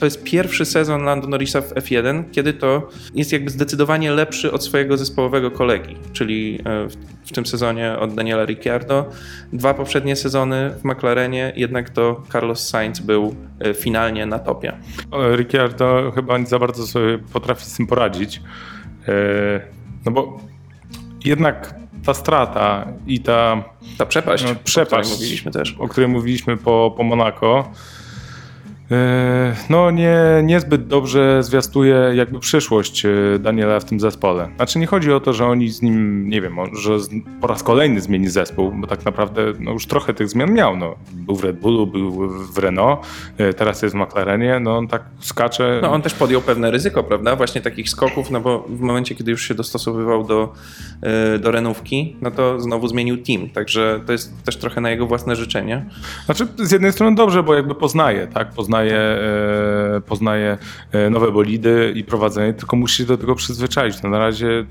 to 0.00 0.06
jest 0.06 0.22
pierwszy 0.22 0.64
sezon 0.64 1.02
Lando 1.02 1.28
Norrisa 1.28 1.60
w 1.60 1.74
F1, 1.74 2.24
kiedy 2.32 2.52
to 2.52 2.88
jest 3.14 3.32
jakby 3.32 3.50
zdecydowanie 3.50 4.12
lepszy 4.12 4.52
od 4.52 4.64
swojego 4.64 4.96
zespołowego 4.96 5.50
kolegi, 5.50 5.96
czyli 6.12 6.58
e, 6.64 6.88
w, 7.26 7.32
tym 7.32 7.46
sezonie 7.46 7.98
od 7.98 8.14
Daniela 8.14 8.44
Ricciardo. 8.44 9.10
Dwa 9.52 9.74
poprzednie 9.74 10.16
sezony 10.16 10.70
w 10.70 10.84
McLarenie, 10.84 11.52
jednak 11.56 11.90
to 11.90 12.22
Carlos 12.32 12.68
Sainz 12.68 13.00
był 13.00 13.34
e, 13.60 13.74
finalnie 13.74 14.26
na 14.26 14.38
topie. 14.38 14.72
Ricciardo 15.36 16.12
chyba 16.14 16.38
nie 16.38 16.46
za 16.46 16.58
bardzo 16.58 16.86
sobie 16.86 17.18
potrafi 17.18 17.64
z 17.64 17.76
tym 17.76 17.86
poradzić, 17.86 18.42
e, 19.08 19.12
no 20.06 20.12
bo 20.12 20.40
jednak 21.24 21.74
ta 22.06 22.14
strata 22.14 22.92
i 23.06 23.20
ta... 23.20 23.64
Ta 23.98 24.06
przepaść, 24.06 24.44
no, 24.44 24.50
przepaść 24.64 24.92
o 24.92 25.14
której 25.14 25.18
mówiliśmy 25.18 25.50
też. 25.50 25.76
O 25.78 25.88
której 25.88 26.08
mówiliśmy 26.08 26.56
po, 26.56 26.94
po 26.96 27.02
Monako, 27.02 27.72
no 29.70 29.90
nie, 29.90 30.16
niezbyt 30.42 30.86
dobrze 30.86 31.42
zwiastuje 31.42 31.96
jakby 32.14 32.40
przyszłość 32.40 33.04
e, 33.04 33.10
Daniela 33.38 33.80
w 33.80 33.84
tym 33.84 34.00
zespole. 34.00 34.48
Znaczy 34.56 34.78
nie 34.78 34.86
chodzi 34.86 35.12
o 35.12 35.20
to, 35.20 35.32
że 35.32 35.46
oni 35.46 35.68
z 35.68 35.82
nim, 35.82 36.28
nie 36.28 36.40
wiem, 36.40 36.56
że 36.72 36.96
po 37.40 37.46
raz 37.46 37.62
kolejny 37.62 38.00
zmieni 38.00 38.28
zespół, 38.28 38.72
bo 38.72 38.86
tak 38.86 39.04
naprawdę 39.04 39.42
no 39.60 39.72
już 39.72 39.86
trochę 39.86 40.14
tych 40.14 40.28
zmian 40.28 40.52
miał. 40.52 40.76
No, 40.76 40.94
był 41.12 41.36
w 41.36 41.44
Red 41.44 41.60
Bullu, 41.60 41.86
był 41.86 42.28
w 42.28 42.58
Renault, 42.58 43.00
e, 43.38 43.54
teraz 43.54 43.82
jest 43.82 43.94
w 43.94 43.98
McLarenie, 43.98 44.60
no 44.60 44.76
on 44.76 44.88
tak 44.88 45.02
skacze. 45.20 45.78
No 45.82 45.92
on 45.92 46.02
też 46.02 46.14
podjął 46.14 46.40
pewne 46.40 46.70
ryzyko, 46.70 47.04
prawda, 47.04 47.36
właśnie 47.36 47.60
takich 47.60 47.90
skoków, 47.90 48.30
no 48.30 48.40
bo 48.40 48.64
w 48.68 48.80
momencie, 48.80 49.14
kiedy 49.14 49.30
już 49.30 49.48
się 49.48 49.54
dostosowywał 49.54 50.24
do, 50.24 50.52
do 51.40 51.50
Renówki, 51.50 52.16
no 52.20 52.30
to 52.30 52.60
znowu 52.60 52.88
zmienił 52.88 53.22
team, 53.22 53.50
także 53.50 54.00
to 54.06 54.12
jest 54.12 54.44
też 54.44 54.56
trochę 54.56 54.80
na 54.80 54.90
jego 54.90 55.06
własne 55.06 55.36
życzenie. 55.36 55.86
Znaczy 56.24 56.46
z 56.58 56.70
jednej 56.70 56.92
strony 56.92 57.16
dobrze, 57.16 57.42
bo 57.42 57.54
jakby 57.54 57.74
poznaje, 57.74 58.26
tak, 58.26 58.50
poznaje 58.50 58.79
poznaje, 58.80 58.98
e, 59.96 60.00
poznaje 60.00 60.58
e, 60.92 61.10
nowe 61.10 61.32
bolidy 61.32 61.92
i 61.96 62.04
prowadzenie, 62.04 62.54
tylko 62.54 62.76
musi 62.76 62.96
się 62.96 63.04
do 63.04 63.18
tego 63.18 63.34
przyzwyczaić. 63.34 64.02
No 64.02 64.10
na 64.10 64.18
razie 64.18 64.64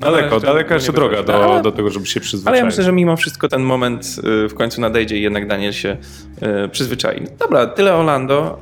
Daleko, 0.00 0.34
jeszcze 0.34 0.46
daleka 0.46 0.74
jeszcze 0.74 0.92
droga 0.92 1.22
do, 1.22 1.52
ale, 1.52 1.62
do 1.62 1.72
tego, 1.72 1.90
żeby 1.90 2.06
się 2.06 2.20
przyzwyczaić. 2.20 2.48
Ale 2.48 2.58
ja 2.58 2.64
myślę, 2.64 2.84
że 2.84 2.92
mimo 2.92 3.16
wszystko 3.16 3.48
ten 3.48 3.62
moment 3.62 4.16
e, 4.18 4.48
w 4.48 4.54
końcu 4.54 4.80
nadejdzie 4.80 5.18
i 5.18 5.22
jednak 5.22 5.46
Daniel 5.46 5.72
się 5.72 5.96
przyzwyczai. 6.72 7.22
Dobra, 7.38 7.66
tyle 7.66 7.94
o 7.94 8.02
Lando. 8.02 8.58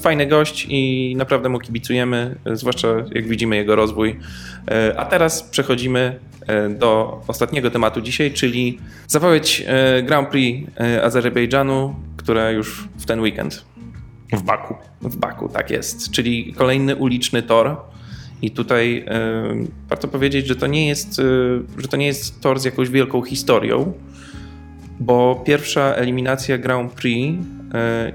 Fajny 0.00 0.26
gość 0.26 0.66
i 0.68 1.14
naprawdę 1.16 1.48
mu 1.48 1.58
kibicujemy, 1.58 2.34
zwłaszcza 2.52 2.88
jak 3.10 3.28
widzimy 3.28 3.56
jego 3.56 3.76
rozwój. 3.76 4.18
A 4.96 5.04
teraz 5.04 5.42
przechodzimy 5.42 6.18
do 6.70 7.20
ostatniego 7.26 7.70
tematu 7.70 8.00
dzisiaj, 8.00 8.32
czyli 8.32 8.78
zapowiedź 9.06 9.64
Grand 10.02 10.28
Prix 10.28 10.70
Azerbejdżanu 11.02 11.94
które 12.22 12.52
już 12.52 12.88
w 12.96 13.06
ten 13.06 13.20
weekend. 13.20 13.64
W 14.32 14.42
Baku. 14.42 14.74
W 15.00 15.16
Baku, 15.16 15.48
tak 15.48 15.70
jest. 15.70 16.10
Czyli 16.10 16.52
kolejny 16.52 16.96
uliczny 16.96 17.42
tor. 17.42 17.76
I 18.42 18.50
tutaj 18.50 19.04
y, 19.62 19.68
warto 19.88 20.08
powiedzieć, 20.08 20.46
że 20.46 20.56
to, 20.56 20.66
nie 20.66 20.88
jest, 20.88 21.18
y, 21.18 21.22
że 21.78 21.88
to 21.88 21.96
nie 21.96 22.06
jest 22.06 22.40
tor 22.40 22.60
z 22.60 22.64
jakąś 22.64 22.88
wielką 22.88 23.22
historią, 23.22 23.92
bo 25.00 25.42
pierwsza 25.46 25.94
eliminacja 25.94 26.58
Grand 26.58 26.92
Prix, 26.92 27.38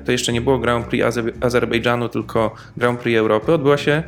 to 0.06 0.12
jeszcze 0.12 0.34
nie 0.34 0.42
było 0.42 0.60
Grand 0.60 0.88
Prix 0.88 1.06
Azerbejdżanu, 1.42 2.10
tylko 2.10 2.56
Grand 2.78 3.00
Prix 3.00 3.20
Europy, 3.20 3.54
odbyła 3.54 3.78
się 3.78 4.04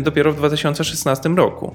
dopiero 0.00 0.32
w 0.32 0.36
2016 0.36 1.28
roku. 1.28 1.74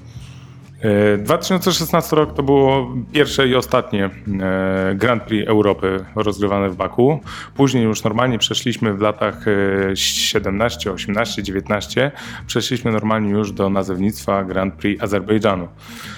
2016 1.18 2.16
rok 2.16 2.34
to 2.34 2.42
było 2.42 2.94
pierwsze 3.12 3.48
i 3.48 3.54
ostatnie 3.54 4.10
e, 4.40 4.94
Grand 4.94 5.22
Prix 5.22 5.48
Europy 5.48 6.04
rozgrywane 6.16 6.70
w 6.70 6.76
Baku. 6.76 7.20
Później 7.54 7.84
już 7.84 8.04
normalnie 8.04 8.38
przeszliśmy 8.38 8.94
w 8.94 9.00
latach 9.00 9.44
17, 9.94 10.92
18, 10.92 11.42
19, 11.42 12.10
przeszliśmy 12.46 12.92
normalnie 12.92 13.30
już 13.30 13.52
do 13.52 13.70
nazewnictwa 13.70 14.44
Grand 14.44 14.74
Prix 14.74 15.02
Azerbejdżanu. 15.02 15.68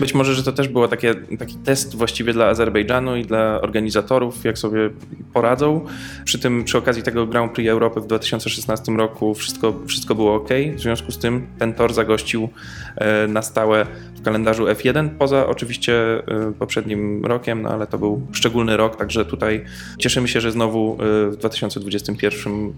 Być 0.01 0.15
może, 0.15 0.35
że 0.35 0.43
to 0.43 0.53
też 0.53 0.69
był 0.69 0.89
taki 0.89 1.57
test 1.65 1.97
właściwie 1.97 2.33
dla 2.33 2.47
Azerbejdżanu 2.47 3.17
i 3.17 3.25
dla 3.25 3.61
organizatorów, 3.61 4.45
jak 4.45 4.59
sobie 4.59 4.91
poradzą. 5.33 5.87
Przy 6.25 6.39
tym, 6.39 6.65
przy 6.65 6.79
okazji 6.79 7.03
tego 7.03 7.27
Grand 7.27 7.53
Prix 7.53 7.71
Europy 7.71 8.01
w 8.01 8.07
2016 8.07 8.93
roku 8.93 9.35
wszystko, 9.35 9.75
wszystko 9.87 10.15
było 10.15 10.35
ok. 10.35 10.49
W 10.77 10.81
związku 10.81 11.13
z 11.13 11.19
tym 11.19 11.47
ten 11.59 11.75
tor 11.75 11.93
zagościł 11.95 12.49
e, 12.97 13.27
na 13.29 13.43
stałe 13.43 13.87
w 14.15 14.25
kalendarzu 14.25 14.52
F1, 14.59 15.09
poza 15.19 15.47
oczywiście 15.47 16.23
y, 16.51 16.53
poprzednim 16.53 17.27
rokiem, 17.27 17.63
no 17.63 17.69
ale 17.69 17.87
to 17.87 17.99
był 17.99 18.27
szczególny 18.33 18.77
rok, 18.77 18.97
także 18.97 19.25
tutaj 19.25 19.65
cieszymy 19.99 20.29
się, 20.29 20.41
że 20.41 20.53
znowu 20.53 20.99
y, 21.27 21.31
w 21.31 21.37
2021 21.37 22.73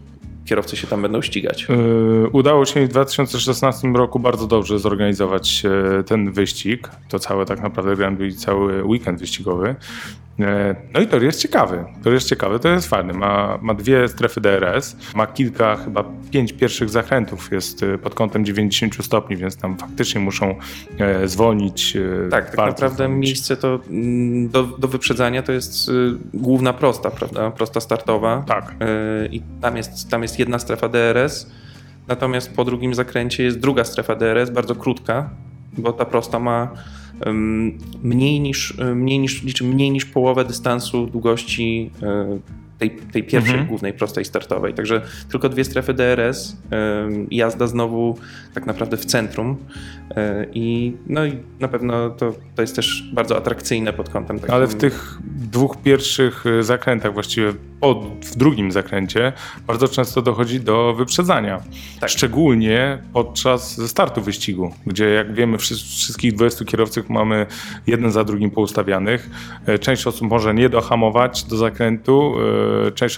kierowcy 0.45 0.77
się 0.77 0.87
tam 0.87 1.03
będą 1.03 1.23
ścigać. 1.23 1.67
Y, 1.71 2.29
udało 2.33 2.65
się 2.65 2.87
w 2.87 2.89
2016 2.89 3.89
roku 3.89 4.19
bardzo 4.19 4.47
dobrze 4.47 4.79
zorganizować 4.79 5.63
ten 6.07 6.33
wyścig. 6.33 6.91
To 7.09 7.19
całe 7.19 7.47
tak 7.47 7.63
naprawdę 7.63 7.97
Grand 7.97 8.21
cały 8.37 8.85
weekend 8.85 9.21
wyścigowy. 9.21 9.75
E, 10.41 10.75
no 10.95 11.01
i 11.01 11.07
to 11.07 11.17
jest 11.17 11.41
ciekawy. 11.41 11.85
To 12.03 12.11
jest 12.11 12.29
ciekawy, 12.29 12.59
to 12.59 12.69
jest 12.69 12.89
fajny. 12.89 13.13
Ma, 13.13 13.59
ma 13.63 13.75
dwie 13.75 14.09
strefy 14.09 14.41
DRS, 14.41 14.97
ma 15.15 15.27
kilka, 15.27 15.77
chyba 15.77 16.05
pięć 16.31 16.53
pierwszych 16.53 16.91
zakrętów 16.91 17.53
jest 17.53 17.83
e, 17.83 17.99
pod 17.99 18.15
kątem 18.15 18.45
90 18.45 19.05
stopni, 19.05 19.37
więc 19.37 19.57
tam 19.57 19.79
faktycznie 19.79 20.21
muszą 20.21 20.55
e, 20.99 21.29
zwolnić. 21.29 21.97
Tak, 22.31 22.57
tak 22.57 22.57
naprawdę 22.57 23.05
zwolnić. 23.05 23.29
miejsce 23.29 23.57
to 23.57 23.81
mm, 23.91 24.49
do, 24.49 24.63
do 24.63 24.89
wyprzedzania 24.89 25.43
to 25.43 25.53
jest 25.53 25.91
główna 26.35 26.73
prosta, 26.73 27.11
prawda? 27.11 27.51
Prosta 27.51 27.81
startowa. 27.81 28.45
Tak. 28.47 28.75
I 29.31 29.43
tam 29.61 29.77
jest, 29.77 30.11
tam 30.11 30.23
jest 30.23 30.39
jedna 30.39 30.59
strefa 30.59 30.89
DRS, 30.89 31.51
natomiast 32.09 32.55
po 32.57 32.65
drugim 32.65 32.95
zakręcie 32.95 33.45
jest 33.45 33.59
druga 33.59 33.85
strefa 33.85 34.15
DRS, 34.15 34.51
bardzo 34.51 34.75
krótka, 34.75 35.31
bo 35.79 35.93
ta 35.93 36.05
prosta 36.05 36.39
ma 36.39 36.71
mniej 38.03 38.41
niż, 38.41 38.79
mniej 38.95 39.19
niż, 39.19 39.43
liczy 39.43 39.65
mniej 39.65 39.91
niż 39.91 40.05
połowę 40.05 40.45
dystansu 40.45 41.07
długości 41.07 41.91
e, 42.03 42.39
tej, 42.91 42.99
tej 43.13 43.23
pierwszej 43.23 43.55
mhm. 43.55 43.69
głównej 43.69 43.93
prostej 43.93 44.25
startowej. 44.25 44.75
Także 44.75 45.03
tylko 45.31 45.49
dwie 45.49 45.65
strefy 45.65 45.95
DRS, 45.95 46.57
jazda 47.31 47.67
znowu 47.67 48.19
tak 48.55 48.67
naprawdę 48.67 48.97
w 48.97 49.05
centrum 49.05 49.57
e, 50.11 50.47
i 50.55 50.97
no 51.07 51.25
i 51.25 51.39
na 51.61 51.69
pewno 51.69 52.11
to, 52.11 52.35
to 52.55 52.63
jest 52.63 52.77
też 52.77 53.11
bardzo 53.13 53.37
atrakcyjne 53.37 53.93
pod 53.93 54.09
kątem 54.09 54.39
takim. 54.39 54.55
Ale 54.55 54.67
w 54.67 54.75
tych 54.75 55.19
dwóch 55.25 55.83
pierwszych 55.83 56.45
e, 56.47 56.63
zakrętach, 56.63 57.15
właściwie 57.15 57.53
po, 57.81 58.03
w 58.23 58.37
drugim 58.37 58.73
zakręcie, 58.73 59.33
bardzo 59.67 59.89
często 59.89 60.23
dochodzi 60.23 60.61
do 60.61 60.95
wyprzedzania. 60.95 61.61
Tak. 62.01 62.11
Szczególnie 62.11 62.99
podczas 63.13 63.81
startu 63.91 64.23
wyścigu, 64.23 64.75
gdzie 64.87 65.09
jak 65.09 65.35
wiemy 65.35 65.59
wszystkich 65.59 66.33
20 66.33 66.65
kierowców 66.65 67.11
mamy 67.11 67.47
jeden 67.87 68.13
za 68.13 68.25
drugim 68.25 68.51
poustawianych. 68.51 69.31
E, 69.67 69.79
część 69.79 70.07
osób 70.07 70.29
może 70.29 70.55
nie 70.55 70.69
dohamować 70.69 71.45
do 71.45 71.57
zakrętu, 71.57 72.35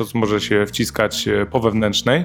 osób 0.01 0.15
może 0.15 0.41
się 0.41 0.67
wciskać 0.67 1.29
po 1.51 1.61
wewnętrznej. 1.61 2.25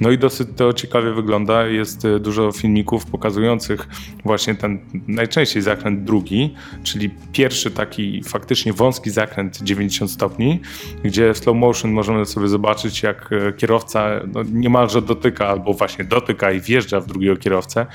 No 0.00 0.10
i 0.10 0.18
dosyć 0.18 0.48
to 0.56 0.72
ciekawie 0.72 1.12
wygląda. 1.12 1.66
Jest 1.66 2.06
dużo 2.20 2.52
filmików 2.52 3.06
pokazujących 3.06 3.88
właśnie 4.24 4.54
ten 4.54 4.78
najczęściej 5.08 5.62
zakręt 5.62 6.04
drugi, 6.04 6.54
czyli 6.82 7.10
pierwszy 7.32 7.70
taki 7.70 8.22
faktycznie 8.22 8.72
wąski 8.72 9.10
zakręt 9.10 9.62
90 9.62 10.10
stopni, 10.10 10.60
gdzie 11.04 11.34
w 11.34 11.38
slow 11.38 11.56
motion 11.56 11.92
możemy 11.92 12.26
sobie 12.26 12.48
zobaczyć, 12.48 13.02
jak 13.02 13.30
kierowca 13.56 14.10
no, 14.32 14.42
niemalże 14.52 15.02
dotyka 15.02 15.48
albo 15.48 15.72
właśnie 15.72 16.04
dotyka 16.04 16.52
i 16.52 16.60
wjeżdża 16.60 17.00
w 17.00 17.06
drugiego 17.06 17.36
kierowcę 17.36 17.86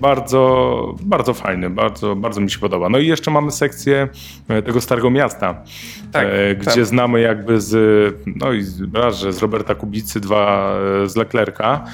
bardzo, 0.00 0.94
bardzo 1.02 1.34
fajny, 1.34 1.70
bardzo, 1.70 2.16
bardzo 2.16 2.40
mi 2.40 2.50
się 2.50 2.58
podoba. 2.58 2.88
No 2.88 2.98
i 2.98 3.06
jeszcze 3.06 3.30
mamy 3.30 3.50
sekcję 3.50 4.08
e, 4.48 4.62
tego 4.62 4.80
Starego 4.80 5.10
Miasta, 5.10 5.62
tak, 6.12 6.26
e, 6.30 6.54
gdzie 6.54 6.70
tak. 6.70 6.86
znamy 6.86 7.20
jakby 7.20 7.60
z, 7.60 7.74
no 8.26 8.52
i 8.52 8.64
raz, 8.94 9.18
że 9.18 9.32
z 9.32 9.38
Roberta 9.38 9.74
Kubicy, 9.74 10.20
dwa 10.20 10.74
e, 11.04 11.08
z 11.08 11.16
Leclerca, 11.16 11.84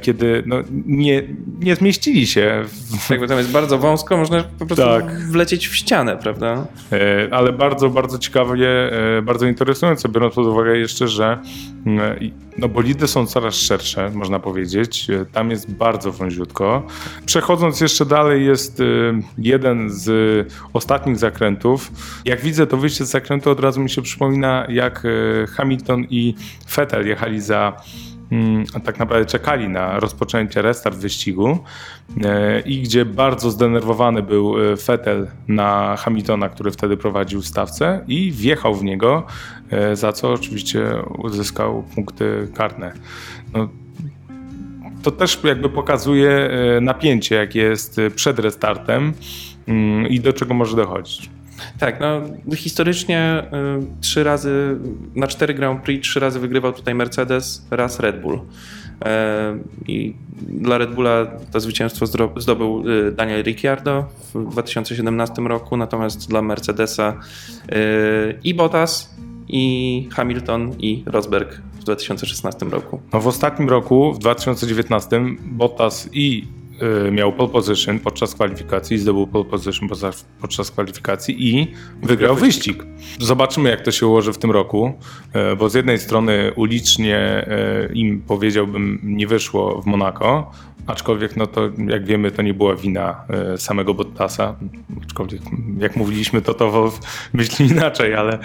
kiedy 0.00 0.42
no, 0.46 0.56
nie, 0.86 1.22
nie 1.60 1.76
zmieścili 1.76 2.26
się. 2.26 2.62
W... 2.64 3.08
Tak, 3.08 3.20
bo 3.20 3.26
tam 3.26 3.38
jest 3.38 3.50
bardzo 3.50 3.78
wąsko, 3.78 4.16
można 4.16 4.44
po 4.58 4.66
prostu 4.66 4.84
tak. 4.84 5.20
wlecieć 5.20 5.68
w 5.68 5.74
ścianę, 5.74 6.16
prawda? 6.16 6.66
Ale 7.30 7.52
bardzo, 7.52 7.90
bardzo 7.90 8.18
ciekawie, 8.18 8.68
bardzo 9.22 9.46
interesujące, 9.46 10.08
biorąc 10.08 10.34
pod 10.34 10.46
uwagę 10.46 10.78
jeszcze, 10.78 11.08
że 11.08 11.38
mm, 11.86 12.30
no 12.58 12.68
bolidy 12.68 13.08
są 13.08 13.26
coraz 13.26 13.54
szersze, 13.54 14.10
można 14.14 14.38
powiedzieć. 14.38 15.06
Tam 15.32 15.50
jest 15.50 15.72
bardzo 15.72 16.12
wąziutko. 16.12 16.86
Przechodząc 17.26 17.80
jeszcze 17.80 18.06
dalej, 18.06 18.46
jest 18.46 18.82
jeden 19.38 19.90
z 19.90 20.10
ostatnich 20.72 21.18
zakrętów. 21.18 21.90
Jak 22.24 22.40
widzę 22.40 22.66
to 22.66 22.76
wyjście 22.76 23.04
z 23.04 23.10
zakrętu, 23.10 23.39
od 23.46 23.60
razu 23.60 23.80
mi 23.80 23.90
się 23.90 24.02
przypomina, 24.02 24.66
jak 24.68 25.04
y, 25.04 25.46
Hamilton 25.56 26.04
i 26.10 26.34
Vettel 26.76 27.06
jechali 27.06 27.40
za 27.40 27.76
mm, 28.32 28.64
tak 28.84 28.98
naprawdę 28.98 29.26
czekali 29.26 29.68
na 29.68 30.00
rozpoczęcie 30.00 30.62
restart 30.62 30.96
wyścigu 30.96 31.58
y, 32.16 32.20
i 32.66 32.82
gdzie 32.82 33.04
bardzo 33.04 33.50
zdenerwowany 33.50 34.22
był 34.22 34.54
Vettel 34.86 35.26
na 35.48 35.96
Hamiltona, 35.96 36.48
który 36.48 36.70
wtedy 36.70 36.96
prowadził 36.96 37.42
stawce 37.42 38.04
i 38.08 38.32
wjechał 38.32 38.74
w 38.74 38.84
niego, 38.84 39.26
za 39.92 40.12
co 40.12 40.32
oczywiście 40.32 40.82
uzyskał 41.18 41.82
punkty 41.94 42.48
karne. 42.54 42.92
No, 43.52 43.68
to 45.02 45.10
też 45.10 45.38
jakby 45.44 45.68
pokazuje 45.68 46.30
e, 46.30 46.80
napięcie, 46.80 47.34
jakie 47.34 47.60
jest 47.60 47.98
e, 47.98 48.10
przed 48.10 48.38
restartem 48.38 49.12
mm, 49.68 50.08
i 50.08 50.20
do 50.20 50.32
czego 50.32 50.54
może 50.54 50.76
dochodzić. 50.76 51.30
Tak, 51.78 52.00
no 52.00 52.20
historycznie 52.56 53.42
y, 53.82 54.00
trzy 54.00 54.24
razy, 54.24 54.76
na 55.14 55.26
cztery 55.26 55.54
Grand 55.54 55.82
Prix 55.82 56.08
trzy 56.08 56.20
razy 56.20 56.40
wygrywał 56.40 56.72
tutaj 56.72 56.94
Mercedes, 56.94 57.66
raz 57.70 58.00
Red 58.00 58.20
Bull. 58.20 58.40
E, 59.04 59.58
I 59.88 60.14
dla 60.48 60.78
Red 60.78 60.94
Bulla 60.94 61.26
to 61.52 61.60
zwycięstwo 61.60 62.06
zdobył 62.36 62.90
y, 62.90 63.12
Daniel 63.12 63.42
Ricciardo 63.42 64.06
w 64.34 64.50
2017 64.50 65.42
roku, 65.42 65.76
natomiast 65.76 66.28
dla 66.28 66.42
Mercedesa 66.42 67.16
y, 67.72 68.38
i 68.44 68.54
Bottas, 68.54 69.14
i 69.48 70.08
Hamilton, 70.12 70.74
i 70.78 71.02
Rosberg 71.06 71.62
w 71.80 71.84
2016 71.84 72.66
roku. 72.66 73.00
No 73.12 73.20
w 73.20 73.26
ostatnim 73.26 73.68
roku, 73.68 74.12
w 74.12 74.18
2019, 74.18 75.20
Bottas 75.42 76.08
i 76.12 76.46
miał 77.12 77.32
pole 77.32 77.48
position 77.48 77.98
podczas 77.98 78.34
kwalifikacji, 78.34 78.98
zdobył 78.98 79.26
pole 79.26 79.44
position 79.44 79.88
podczas, 80.40 80.70
kwalifikacji 80.70 81.48
i 81.48 81.72
wygrał 82.02 82.36
wyścig. 82.36 82.84
Zobaczymy, 83.18 83.70
jak 83.70 83.80
to 83.80 83.90
się 83.90 84.06
ułoży 84.06 84.32
w 84.32 84.38
tym 84.38 84.50
roku, 84.50 84.92
y, 85.52 85.56
bo 85.56 85.68
z 85.68 85.74
jednej 85.74 85.98
strony 85.98 86.52
ulicznie 86.56 87.46
y, 87.90 87.94
im, 87.94 88.22
powiedziałbym, 88.22 89.00
nie 89.02 89.26
wyszło 89.26 89.82
w 89.82 89.86
Monako, 89.86 90.50
aczkolwiek, 90.86 91.36
no 91.36 91.46
to 91.46 91.60
jak 91.88 92.04
wiemy, 92.04 92.30
to 92.30 92.42
nie 92.42 92.54
była 92.54 92.76
wina 92.76 93.24
samego 93.56 93.94
Bottasa, 93.94 94.56
aczkolwiek 95.04 95.42
jak 95.78 95.96
mówiliśmy, 95.96 96.42
to 96.42 96.54
to 96.54 96.92
myśli 97.32 97.66
inaczej, 97.66 98.14
ale, 98.14 98.38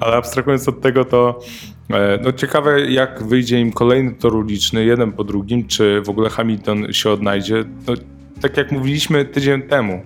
ale 0.00 0.16
abstrahując 0.16 0.68
od 0.68 0.80
tego, 0.80 1.04
to 1.04 1.40
no 2.24 2.32
ciekawe, 2.32 2.80
jak 2.80 3.22
wyjdzie 3.22 3.60
im 3.60 3.72
kolejny 3.72 4.12
tor 4.12 4.34
uliczny, 4.34 4.84
jeden 4.84 5.12
po 5.12 5.24
drugim, 5.24 5.66
czy 5.66 6.02
w 6.02 6.08
ogóle 6.08 6.30
Hamilton 6.30 6.92
się 6.92 7.10
odnajdzie. 7.10 7.64
No, 7.86 7.94
tak 8.40 8.56
jak 8.56 8.72
mówiliśmy 8.72 9.24
tydzień 9.24 9.62
temu, 9.62 10.02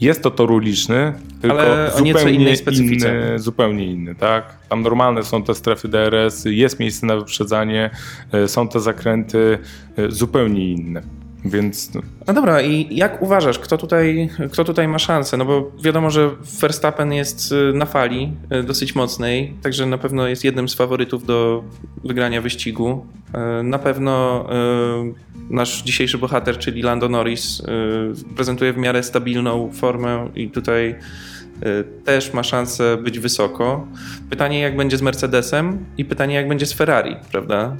jest 0.00 0.22
to 0.22 0.30
tor 0.30 0.52
uliczny, 0.52 1.12
tylko 1.40 1.60
Ale 1.60 1.90
zupełnie 1.96 2.32
inny, 2.32 3.38
zupełnie 3.38 3.86
inny, 3.86 4.14
tak? 4.14 4.56
Tam 4.68 4.82
normalne 4.82 5.22
są 5.22 5.42
te 5.42 5.54
strefy 5.54 5.88
DRS, 5.88 6.44
jest 6.44 6.80
miejsce 6.80 7.06
na 7.06 7.16
wyprzedzanie, 7.16 7.90
e, 8.32 8.48
są 8.48 8.68
te 8.68 8.80
zakręty 8.80 9.58
e, 9.96 10.10
zupełnie 10.10 10.72
inne. 10.72 11.23
Więc... 11.44 11.94
No. 12.26 12.34
dobra, 12.34 12.62
i 12.62 12.96
jak 12.96 13.22
uważasz, 13.22 13.58
kto 13.58 13.78
tutaj, 13.78 14.28
kto 14.52 14.64
tutaj 14.64 14.88
ma 14.88 14.98
szansę? 14.98 15.36
No 15.36 15.44
bo 15.44 15.70
wiadomo, 15.82 16.10
że 16.10 16.30
Verstappen 16.60 17.12
jest 17.12 17.52
y, 17.52 17.72
na 17.74 17.86
fali 17.86 18.32
y, 18.52 18.62
dosyć 18.62 18.94
mocnej, 18.94 19.54
także 19.62 19.86
na 19.86 19.98
pewno 19.98 20.28
jest 20.28 20.44
jednym 20.44 20.68
z 20.68 20.74
faworytów 20.74 21.26
do 21.26 21.64
wygrania 22.04 22.42
wyścigu. 22.42 23.06
Y, 23.60 23.62
na 23.62 23.78
pewno 23.78 24.46
nasz 25.50 25.82
dzisiejszy 25.82 26.18
bohater, 26.18 26.58
czyli 26.58 26.82
Lando 26.82 27.08
Norris, 27.08 27.62
prezentuje 28.36 28.72
w 28.72 28.76
miarę 28.76 29.02
stabilną 29.02 29.70
formę 29.72 30.28
i 30.34 30.50
tutaj 30.50 30.94
też 32.04 32.32
ma 32.32 32.42
szansę 32.42 32.96
być 32.96 33.18
wysoko. 33.18 33.86
Pytanie, 34.30 34.60
jak 34.60 34.76
będzie 34.76 34.96
z 34.96 35.02
Mercedesem 35.02 35.84
i 35.98 36.04
pytanie, 36.04 36.34
jak 36.34 36.48
będzie 36.48 36.66
z 36.66 36.72
Ferrari, 36.72 37.16
prawda? 37.32 37.76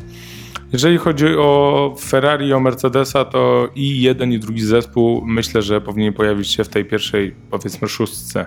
Jeżeli 0.72 0.98
chodzi 0.98 1.26
o 1.26 1.94
Ferrari 2.00 2.46
i 2.46 2.52
o 2.52 2.60
Mercedesa, 2.60 3.24
to 3.24 3.68
i 3.74 4.02
jeden, 4.02 4.32
i 4.32 4.38
drugi 4.38 4.60
zespół 4.60 5.22
myślę, 5.26 5.62
że 5.62 5.80
powinien 5.80 6.12
pojawić 6.12 6.50
się 6.50 6.64
w 6.64 6.68
tej 6.68 6.84
pierwszej, 6.84 7.34
powiedzmy, 7.50 7.88
szóstce. 7.88 8.46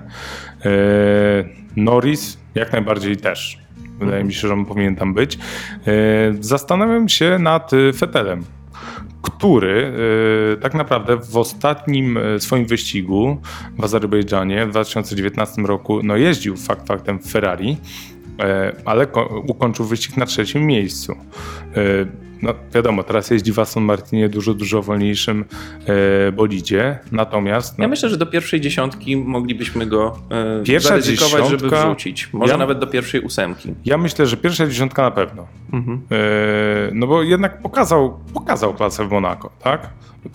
Norris 1.75 2.37
jak 2.55 2.71
najbardziej 2.71 3.17
też. 3.17 3.57
Wydaje 3.99 4.23
mi 4.23 4.33
się, 4.33 4.47
że 4.47 4.53
on 4.53 4.65
powinien 4.65 4.95
tam 4.95 5.13
być. 5.13 5.37
Zastanawiam 6.39 7.09
się 7.09 7.39
nad 7.39 7.71
Fetelem 7.95 8.43
który 9.21 9.93
tak 10.61 10.73
naprawdę 10.73 11.17
w 11.17 11.37
ostatnim 11.37 12.19
swoim 12.39 12.65
wyścigu 12.65 13.41
w 13.77 13.83
Azerbejdżanie 13.83 14.65
w 14.65 14.69
2019 14.69 15.61
roku 15.61 15.99
no 16.03 16.15
jeździł 16.15 16.57
fakt 16.57 16.87
faktem 16.87 17.19
w 17.19 17.31
Ferrari, 17.31 17.71
e, 17.71 17.77
ale 18.85 19.07
ukończył 19.47 19.85
wyścig 19.85 20.17
na 20.17 20.25
trzecim 20.25 20.65
miejscu. 20.65 21.15
E, 21.75 22.27
no 22.41 22.53
wiadomo, 22.73 23.03
teraz 23.03 23.29
jeździ 23.29 23.53
w 23.53 23.59
Aston 23.59 23.83
Martinie 23.83 24.29
dużo, 24.29 24.53
dużo 24.53 24.81
wolniejszym 24.81 25.45
e, 25.85 26.31
bolidzie, 26.31 26.99
natomiast... 27.11 27.77
No, 27.77 27.83
ja 27.83 27.87
myślę, 27.87 28.09
że 28.09 28.17
do 28.17 28.25
pierwszej 28.25 28.61
dziesiątki 28.61 29.17
moglibyśmy 29.17 29.85
go 29.85 30.19
e, 30.59 30.63
pierwsza 30.63 30.89
zaryzykować, 30.89 31.43
dziesiątka, 31.43 31.77
żeby 31.77 31.87
wrzucić. 31.87 32.33
Może 32.33 32.51
ja, 32.51 32.57
nawet 32.57 32.79
do 32.79 32.87
pierwszej 32.87 33.21
ósemki. 33.21 33.73
Ja 33.85 33.97
myślę, 33.97 34.25
że 34.25 34.37
pierwsza 34.37 34.67
dziesiątka 34.67 35.01
na 35.01 35.11
pewno. 35.11 35.47
Mhm. 35.73 36.01
E, 36.11 36.15
no 36.93 37.07
bo 37.07 37.23
jednak 37.23 37.61
pokazał, 37.61 38.19
pokazał 38.33 38.73
klasę 38.73 39.07
w 39.07 39.11
Monaco, 39.11 39.49
tak? 39.63 39.89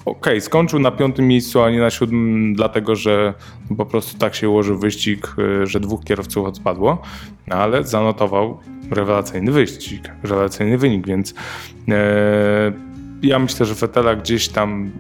Okej, 0.05 0.12
okay, 0.20 0.40
skończył 0.40 0.78
na 0.78 0.90
piątym 0.90 1.28
miejscu, 1.28 1.62
a 1.62 1.70
nie 1.70 1.81
na 1.81 1.90
siódmym, 1.90 2.55
dlatego 2.55 2.96
że 2.96 3.35
po 3.76 3.87
prostu 3.87 4.18
tak 4.18 4.35
się 4.35 4.48
ułożył 4.48 4.78
wyścig, 4.78 5.35
e, 5.62 5.66
że 5.66 5.81
dwóch 5.81 6.05
kierowców 6.05 6.46
odpadło, 6.46 7.02
ale 7.50 7.85
zanotował 7.85 8.61
rewelacyjny 8.90 9.52
wyścig, 9.52 10.11
rewelacyjny 10.22 10.78
wynik, 10.78 11.07
więc 11.07 11.35
e, 11.88 12.72
ja 13.22 13.38
myślę, 13.38 13.66
że 13.66 13.74
Fetela 13.74 14.16
gdzieś 14.16 14.48
tam 14.48 14.90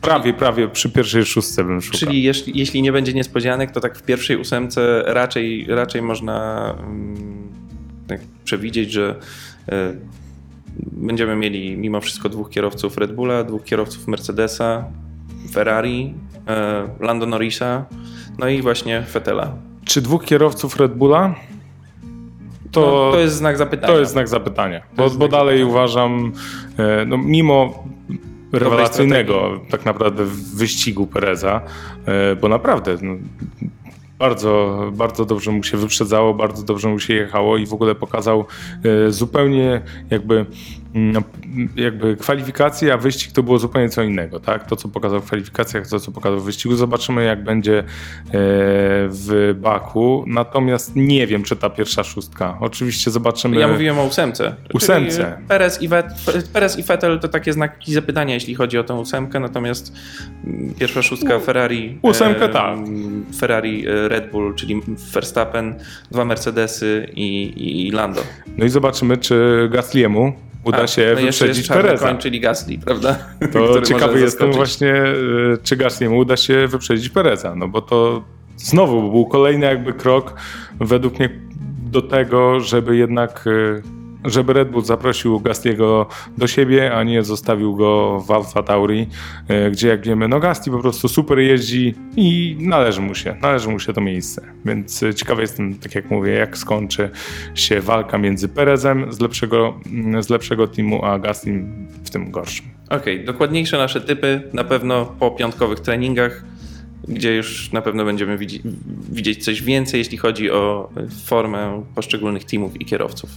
prawie, 0.00 0.34
prawie 0.34 0.68
przy 0.68 0.90
pierwszej 0.90 1.24
szóstce 1.24 1.64
bym 1.64 1.80
szukał. 1.80 2.00
Czyli 2.00 2.22
jeśli, 2.22 2.58
jeśli 2.58 2.82
nie 2.82 2.92
będzie 2.92 3.12
niespodzianek, 3.12 3.70
to 3.70 3.80
tak 3.80 3.98
w 3.98 4.02
pierwszej 4.02 4.36
ósemce 4.36 5.02
raczej, 5.06 5.66
raczej 5.68 6.02
można 6.02 6.64
um, 6.80 7.48
tak 8.06 8.20
przewidzieć, 8.44 8.92
że 8.92 9.20
e, 9.68 9.94
będziemy 10.92 11.36
mieli 11.36 11.76
mimo 11.76 12.00
wszystko 12.00 12.28
dwóch 12.28 12.50
kierowców 12.50 12.96
Red 12.96 13.14
Bulla, 13.14 13.44
dwóch 13.44 13.64
kierowców 13.64 14.08
Mercedesa, 14.08 14.84
Ferrari, 15.52 16.14
e, 16.48 16.88
Lando 17.00 17.26
Norrisa, 17.26 17.84
no 18.38 18.48
i 18.48 18.62
właśnie 18.62 19.02
Fetela. 19.02 19.52
Czy 19.84 20.02
dwóch 20.02 20.24
kierowców 20.24 20.76
Red 20.76 20.94
Bulla? 20.94 21.34
to, 22.72 22.80
no, 22.80 23.12
to 23.12 23.18
jest 23.18 23.34
znak 23.34 23.58
zapytania. 23.58 23.92
To 23.94 24.00
jest 24.00 24.12
znak 24.12 24.28
zapytania, 24.28 24.82
bo, 24.96 25.10
bo 25.10 25.28
dalej 25.28 25.58
zapytania. 25.58 25.66
uważam, 25.66 26.32
e, 26.78 27.04
no, 27.04 27.18
mimo 27.18 27.84
rewelacyjnego 28.52 29.60
tak 29.70 29.84
naprawdę 29.84 30.24
wyścigu 30.54 31.06
Pereza, 31.06 31.60
e, 32.06 32.36
bo 32.36 32.48
naprawdę 32.48 32.96
no, 33.02 33.14
bardzo, 34.22 34.80
bardzo 34.92 35.24
dobrze 35.24 35.50
mu 35.50 35.62
się 35.62 35.76
wyprzedzało, 35.76 36.34
bardzo 36.34 36.62
dobrze 36.62 36.88
mu 36.88 36.98
się 36.98 37.14
jechało 37.14 37.56
i 37.56 37.66
w 37.66 37.72
ogóle 37.72 37.94
pokazał 37.94 38.44
e, 38.84 39.10
zupełnie 39.10 39.82
jakby 40.10 40.46
jakby 41.76 42.16
kwalifikacje, 42.16 42.92
a 42.92 42.96
wyścig 42.96 43.32
to 43.32 43.42
było 43.42 43.58
zupełnie 43.58 43.88
co 43.88 44.02
innego, 44.02 44.40
tak? 44.40 44.66
To, 44.66 44.76
co 44.76 44.88
pokazał 44.88 45.20
w 45.20 45.24
kwalifikacjach, 45.24 45.86
to, 45.86 46.00
co 46.00 46.12
pokazał 46.12 46.40
w 46.40 46.44
wyścigu. 46.44 46.74
Zobaczymy, 46.74 47.24
jak 47.24 47.44
będzie 47.44 47.78
e, 47.78 47.84
w 49.08 49.54
Baku. 49.60 50.24
Natomiast 50.26 50.96
nie 50.96 51.26
wiem, 51.26 51.42
czy 51.42 51.56
ta 51.56 51.70
pierwsza 51.70 52.04
szóstka. 52.04 52.58
Oczywiście 52.60 53.10
zobaczymy. 53.10 53.60
Ja 53.60 53.68
mówiłem 53.68 53.98
o 53.98 54.04
ósemce. 54.04 54.54
Ósemce. 54.74 55.38
Perez 55.48 55.82
i, 55.82 55.88
Perez 56.52 56.78
i 56.78 56.82
Vettel 56.82 57.20
to 57.20 57.28
takie 57.28 57.52
znaki 57.52 57.92
zapytania, 57.92 58.34
jeśli 58.34 58.54
chodzi 58.54 58.78
o 58.78 58.84
tę 58.84 58.94
ósemkę, 58.94 59.40
natomiast 59.40 59.92
mm, 60.44 60.74
pierwsza 60.74 61.02
szóstka 61.02 61.38
Ferrari. 61.38 61.98
Ósemkę, 62.02 62.48
tak. 62.48 62.78
Ferrari, 63.38 63.86
e, 63.88 64.08
Red 64.08 64.30
Bull, 64.30 64.54
czyli 64.54 64.82
Verstappen, 65.12 65.74
dwa 66.10 66.24
Mercedesy 66.24 67.08
i, 67.14 67.52
i 67.86 67.90
Lando. 67.90 68.20
No 68.56 68.64
i 68.64 68.68
zobaczymy, 68.68 69.16
czy 69.16 69.68
Gasliemu 69.72 70.32
uda 70.64 70.82
A, 70.82 70.86
się 70.86 71.12
no 71.14 71.20
wyprzedzić 71.20 71.68
Pereza. 71.68 72.08
koń, 72.08 72.18
czyli 72.18 72.40
Gasly, 72.40 72.78
prawda? 72.78 73.18
To 73.52 73.80
ciekawy 73.90 74.20
jestem 74.20 74.52
właśnie, 74.52 74.94
e, 74.94 75.14
czy 75.62 75.76
Gasly'emu 75.76 76.18
uda 76.18 76.36
się 76.36 76.66
wyprzedzić 76.68 77.08
Pereza, 77.08 77.54
no 77.54 77.68
bo 77.68 77.82
to 77.82 78.22
znowu 78.56 79.10
był 79.10 79.26
kolejny 79.26 79.66
jakby 79.66 79.92
krok 79.92 80.34
według 80.80 81.18
mnie 81.18 81.30
do 81.90 82.02
tego, 82.02 82.60
żeby 82.60 82.96
jednak 82.96 83.44
e, 83.46 84.01
żeby 84.24 84.52
Red 84.52 84.70
Bull 84.70 84.84
zaprosił 84.84 85.40
Gastiego 85.40 86.06
do 86.38 86.46
siebie, 86.46 86.94
a 86.94 87.02
nie 87.02 87.22
zostawił 87.22 87.76
go 87.76 88.20
w 88.20 88.30
Alfa 88.30 88.62
Tauri, 88.62 89.06
e, 89.48 89.70
gdzie 89.70 89.88
jak 89.88 90.06
wiemy, 90.06 90.28
no 90.28 90.40
Gasti 90.40 90.70
po 90.70 90.78
prostu 90.78 91.08
super 91.08 91.38
jeździ 91.38 91.94
i 92.16 92.56
należy 92.60 93.00
mu 93.00 93.14
się, 93.14 93.36
należy 93.42 93.68
mu 93.68 93.78
się 93.78 93.92
to 93.92 94.00
miejsce. 94.00 94.42
Więc 94.64 95.02
e, 95.02 95.14
ciekawy 95.14 95.42
jestem, 95.42 95.74
tak 95.74 95.94
jak 95.94 96.10
mówię, 96.10 96.32
jak 96.32 96.58
skończy 96.58 97.10
się 97.54 97.80
walka 97.80 98.18
między 98.18 98.48
Perezem 98.48 99.12
z 99.12 99.20
lepszego, 99.20 99.80
z 100.20 100.30
lepszego 100.30 100.68
teamu, 100.68 101.04
a 101.04 101.18
Gastim 101.18 101.86
w 102.04 102.10
tym 102.10 102.30
gorszym. 102.30 102.66
Okej, 102.86 103.14
okay, 103.14 103.26
dokładniejsze 103.26 103.78
nasze 103.78 104.00
typy 104.00 104.42
na 104.52 104.64
pewno 104.64 105.06
po 105.18 105.30
piątkowych 105.30 105.80
treningach 105.80 106.44
gdzie 107.08 107.36
już 107.36 107.72
na 107.72 107.82
pewno 107.82 108.04
będziemy 108.04 108.38
widzieć 109.10 109.44
coś 109.44 109.62
więcej, 109.62 109.98
jeśli 109.98 110.18
chodzi 110.18 110.50
o 110.50 110.90
formę 111.24 111.84
poszczególnych 111.94 112.44
teamów 112.44 112.80
i 112.80 112.84
kierowców. 112.84 113.30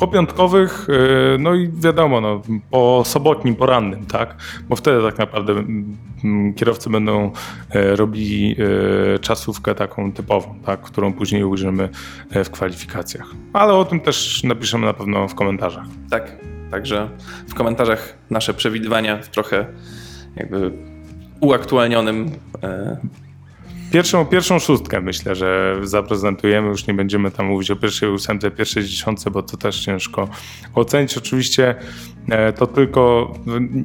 Po 0.00 0.08
piątkowych, 0.08 0.88
y, 1.34 1.38
no 1.38 1.54
i 1.54 1.68
wiadomo, 1.68 2.20
no, 2.20 2.42
po 2.70 3.02
sobotnim, 3.06 3.56
porannym, 3.56 4.06
tak? 4.06 4.36
Bo 4.68 4.76
wtedy 4.76 5.02
tak 5.02 5.18
naprawdę 5.18 5.52
mm, 5.52 6.54
kierowcy 6.54 6.90
będą 6.90 7.32
e, 7.70 7.96
robili 7.96 8.56
e, 9.14 9.18
czasówkę 9.18 9.74
taką 9.74 10.12
typową, 10.12 10.54
tak? 10.66 10.80
którą 10.80 11.12
później 11.12 11.44
ujrzymy 11.44 11.88
e, 12.30 12.44
w 12.44 12.50
kwalifikacjach. 12.50 13.26
Ale 13.52 13.74
o 13.74 13.84
tym 13.84 14.00
też 14.00 14.44
napiszemy 14.44 14.86
na 14.86 14.92
pewno 14.92 15.28
w 15.28 15.34
komentarzach. 15.34 15.86
Tak, 16.10 16.36
także 16.70 17.08
w 17.48 17.54
komentarzach 17.54 18.14
nasze 18.30 18.54
przewidywania 18.54 19.22
w 19.22 19.28
trochę 19.28 19.66
jakby 20.36 20.72
uaktualnionym. 21.40 22.30
Pierwszą, 23.92 24.26
pierwszą 24.26 24.58
szóstkę 24.58 25.00
myślę, 25.00 25.34
że 25.34 25.76
zaprezentujemy. 25.82 26.68
Już 26.68 26.86
nie 26.86 26.94
będziemy 26.94 27.30
tam 27.30 27.46
mówić 27.46 27.70
o 27.70 27.76
pierwszej 27.76 28.08
ósemce, 28.08 28.50
pierwszej 28.50 28.84
dziesiątce, 28.84 29.30
bo 29.30 29.42
to 29.42 29.56
też 29.56 29.80
ciężko 29.80 30.28
ocenić. 30.74 31.18
Oczywiście 31.18 31.74
e, 32.28 32.52
to 32.52 32.66
tylko 32.66 33.32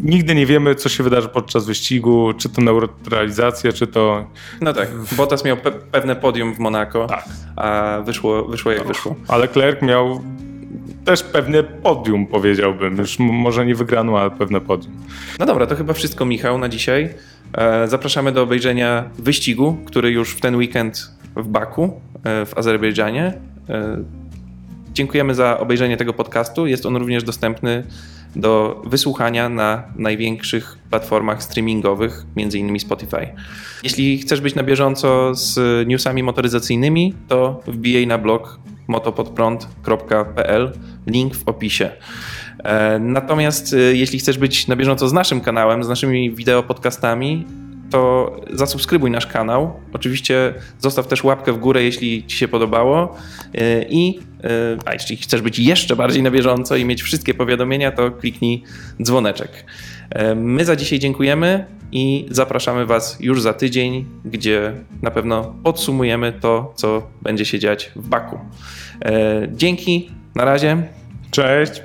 nigdy 0.03 0.35
nie 0.35 0.45
wiemy, 0.45 0.75
co 0.75 0.89
się 0.89 1.03
wydarzy 1.03 1.29
podczas 1.29 1.65
wyścigu, 1.65 2.33
czy 2.37 2.49
to 2.49 2.61
neutralizacja, 2.61 3.73
czy 3.73 3.87
to. 3.87 4.27
No 4.61 4.73
tak. 4.73 4.89
Bottas 5.17 5.45
miał 5.45 5.57
pe 5.57 5.71
pewne 5.71 6.15
podium 6.15 6.55
w 6.55 6.59
Monako, 6.59 7.07
tak. 7.07 7.25
a 7.55 7.97
wyszło, 8.05 8.45
wyszło 8.45 8.71
jak 8.71 8.87
wyszło. 8.87 9.15
Ale 9.27 9.47
Klerk 9.47 9.81
miał 9.81 10.21
też 11.05 11.23
pewne 11.23 11.63
podium, 11.63 12.27
powiedziałbym. 12.27 12.97
Już 12.97 13.19
może 13.19 13.65
nie 13.65 13.75
wygrano, 13.75 14.19
ale 14.19 14.31
pewne 14.31 14.61
podium. 14.61 14.93
No 15.39 15.45
dobra, 15.45 15.67
to 15.67 15.75
chyba 15.75 15.93
wszystko, 15.93 16.25
Michał, 16.25 16.57
na 16.57 16.69
dzisiaj. 16.69 17.09
E, 17.57 17.87
zapraszamy 17.87 18.31
do 18.31 18.43
obejrzenia 18.43 19.09
wyścigu, 19.17 19.77
który 19.85 20.11
już 20.11 20.31
w 20.31 20.41
ten 20.41 20.55
weekend 20.55 21.11
w 21.35 21.47
Baku, 21.47 22.01
e, 22.23 22.45
w 22.45 22.57
Azerbejdżanie. 22.57 23.33
E, 23.69 24.03
dziękujemy 24.93 25.35
za 25.35 25.59
obejrzenie 25.59 25.97
tego 25.97 26.13
podcastu. 26.13 26.67
Jest 26.67 26.85
on 26.85 26.95
również 26.95 27.23
dostępny 27.23 27.83
do 28.35 28.81
wysłuchania 28.85 29.49
na 29.49 29.83
największych 29.95 30.77
platformach 30.89 31.43
streamingowych, 31.43 32.25
m.in. 32.37 32.79
Spotify. 32.79 33.27
Jeśli 33.83 34.17
chcesz 34.17 34.41
być 34.41 34.55
na 34.55 34.63
bieżąco 34.63 35.35
z 35.35 35.57
newsami 35.87 36.23
motoryzacyjnymi, 36.23 37.13
to 37.27 37.61
wbijaj 37.67 38.07
na 38.07 38.17
blog 38.17 38.59
motopodprąd.pl, 38.87 40.71
link 41.07 41.35
w 41.35 41.47
opisie. 41.47 41.91
E, 42.63 42.99
natomiast 42.99 43.73
e, 43.73 43.77
jeśli 43.77 44.19
chcesz 44.19 44.37
być 44.37 44.67
na 44.67 44.75
bieżąco 44.75 45.07
z 45.07 45.13
naszym 45.13 45.41
kanałem, 45.41 45.83
z 45.83 45.89
naszymi 45.89 46.31
wideo 46.31 46.63
podcastami, 46.63 47.45
to 47.89 48.31
zasubskrybuj 48.53 49.11
nasz 49.11 49.27
kanał. 49.27 49.73
Oczywiście 49.93 50.53
zostaw 50.79 51.07
też 51.07 51.23
łapkę 51.23 51.53
w 51.53 51.57
górę, 51.57 51.83
jeśli 51.83 52.27
Ci 52.27 52.37
się 52.37 52.47
podobało. 52.47 53.15
E, 53.53 53.83
I 53.89 54.19
a 54.85 54.93
jeśli 54.93 55.17
chcesz 55.17 55.41
być 55.41 55.59
jeszcze 55.59 55.95
bardziej 55.95 56.23
na 56.23 56.31
bieżąco 56.31 56.75
i 56.75 56.85
mieć 56.85 57.03
wszystkie 57.03 57.33
powiadomienia, 57.33 57.91
to 57.91 58.11
kliknij 58.11 58.63
dzwoneczek. 59.03 59.65
My 60.35 60.65
za 60.65 60.75
dzisiaj 60.75 60.99
dziękujemy 60.99 61.65
i 61.91 62.25
zapraszamy 62.29 62.85
Was 62.85 63.17
już 63.19 63.41
za 63.41 63.53
tydzień, 63.53 64.05
gdzie 64.25 64.73
na 65.01 65.11
pewno 65.11 65.55
podsumujemy 65.63 66.33
to, 66.41 66.73
co 66.75 67.07
będzie 67.21 67.45
się 67.45 67.59
dziać 67.59 67.91
w 67.95 68.07
Baku. 68.07 68.39
Dzięki, 69.51 70.11
na 70.35 70.45
razie. 70.45 70.83
Cześć. 71.31 71.81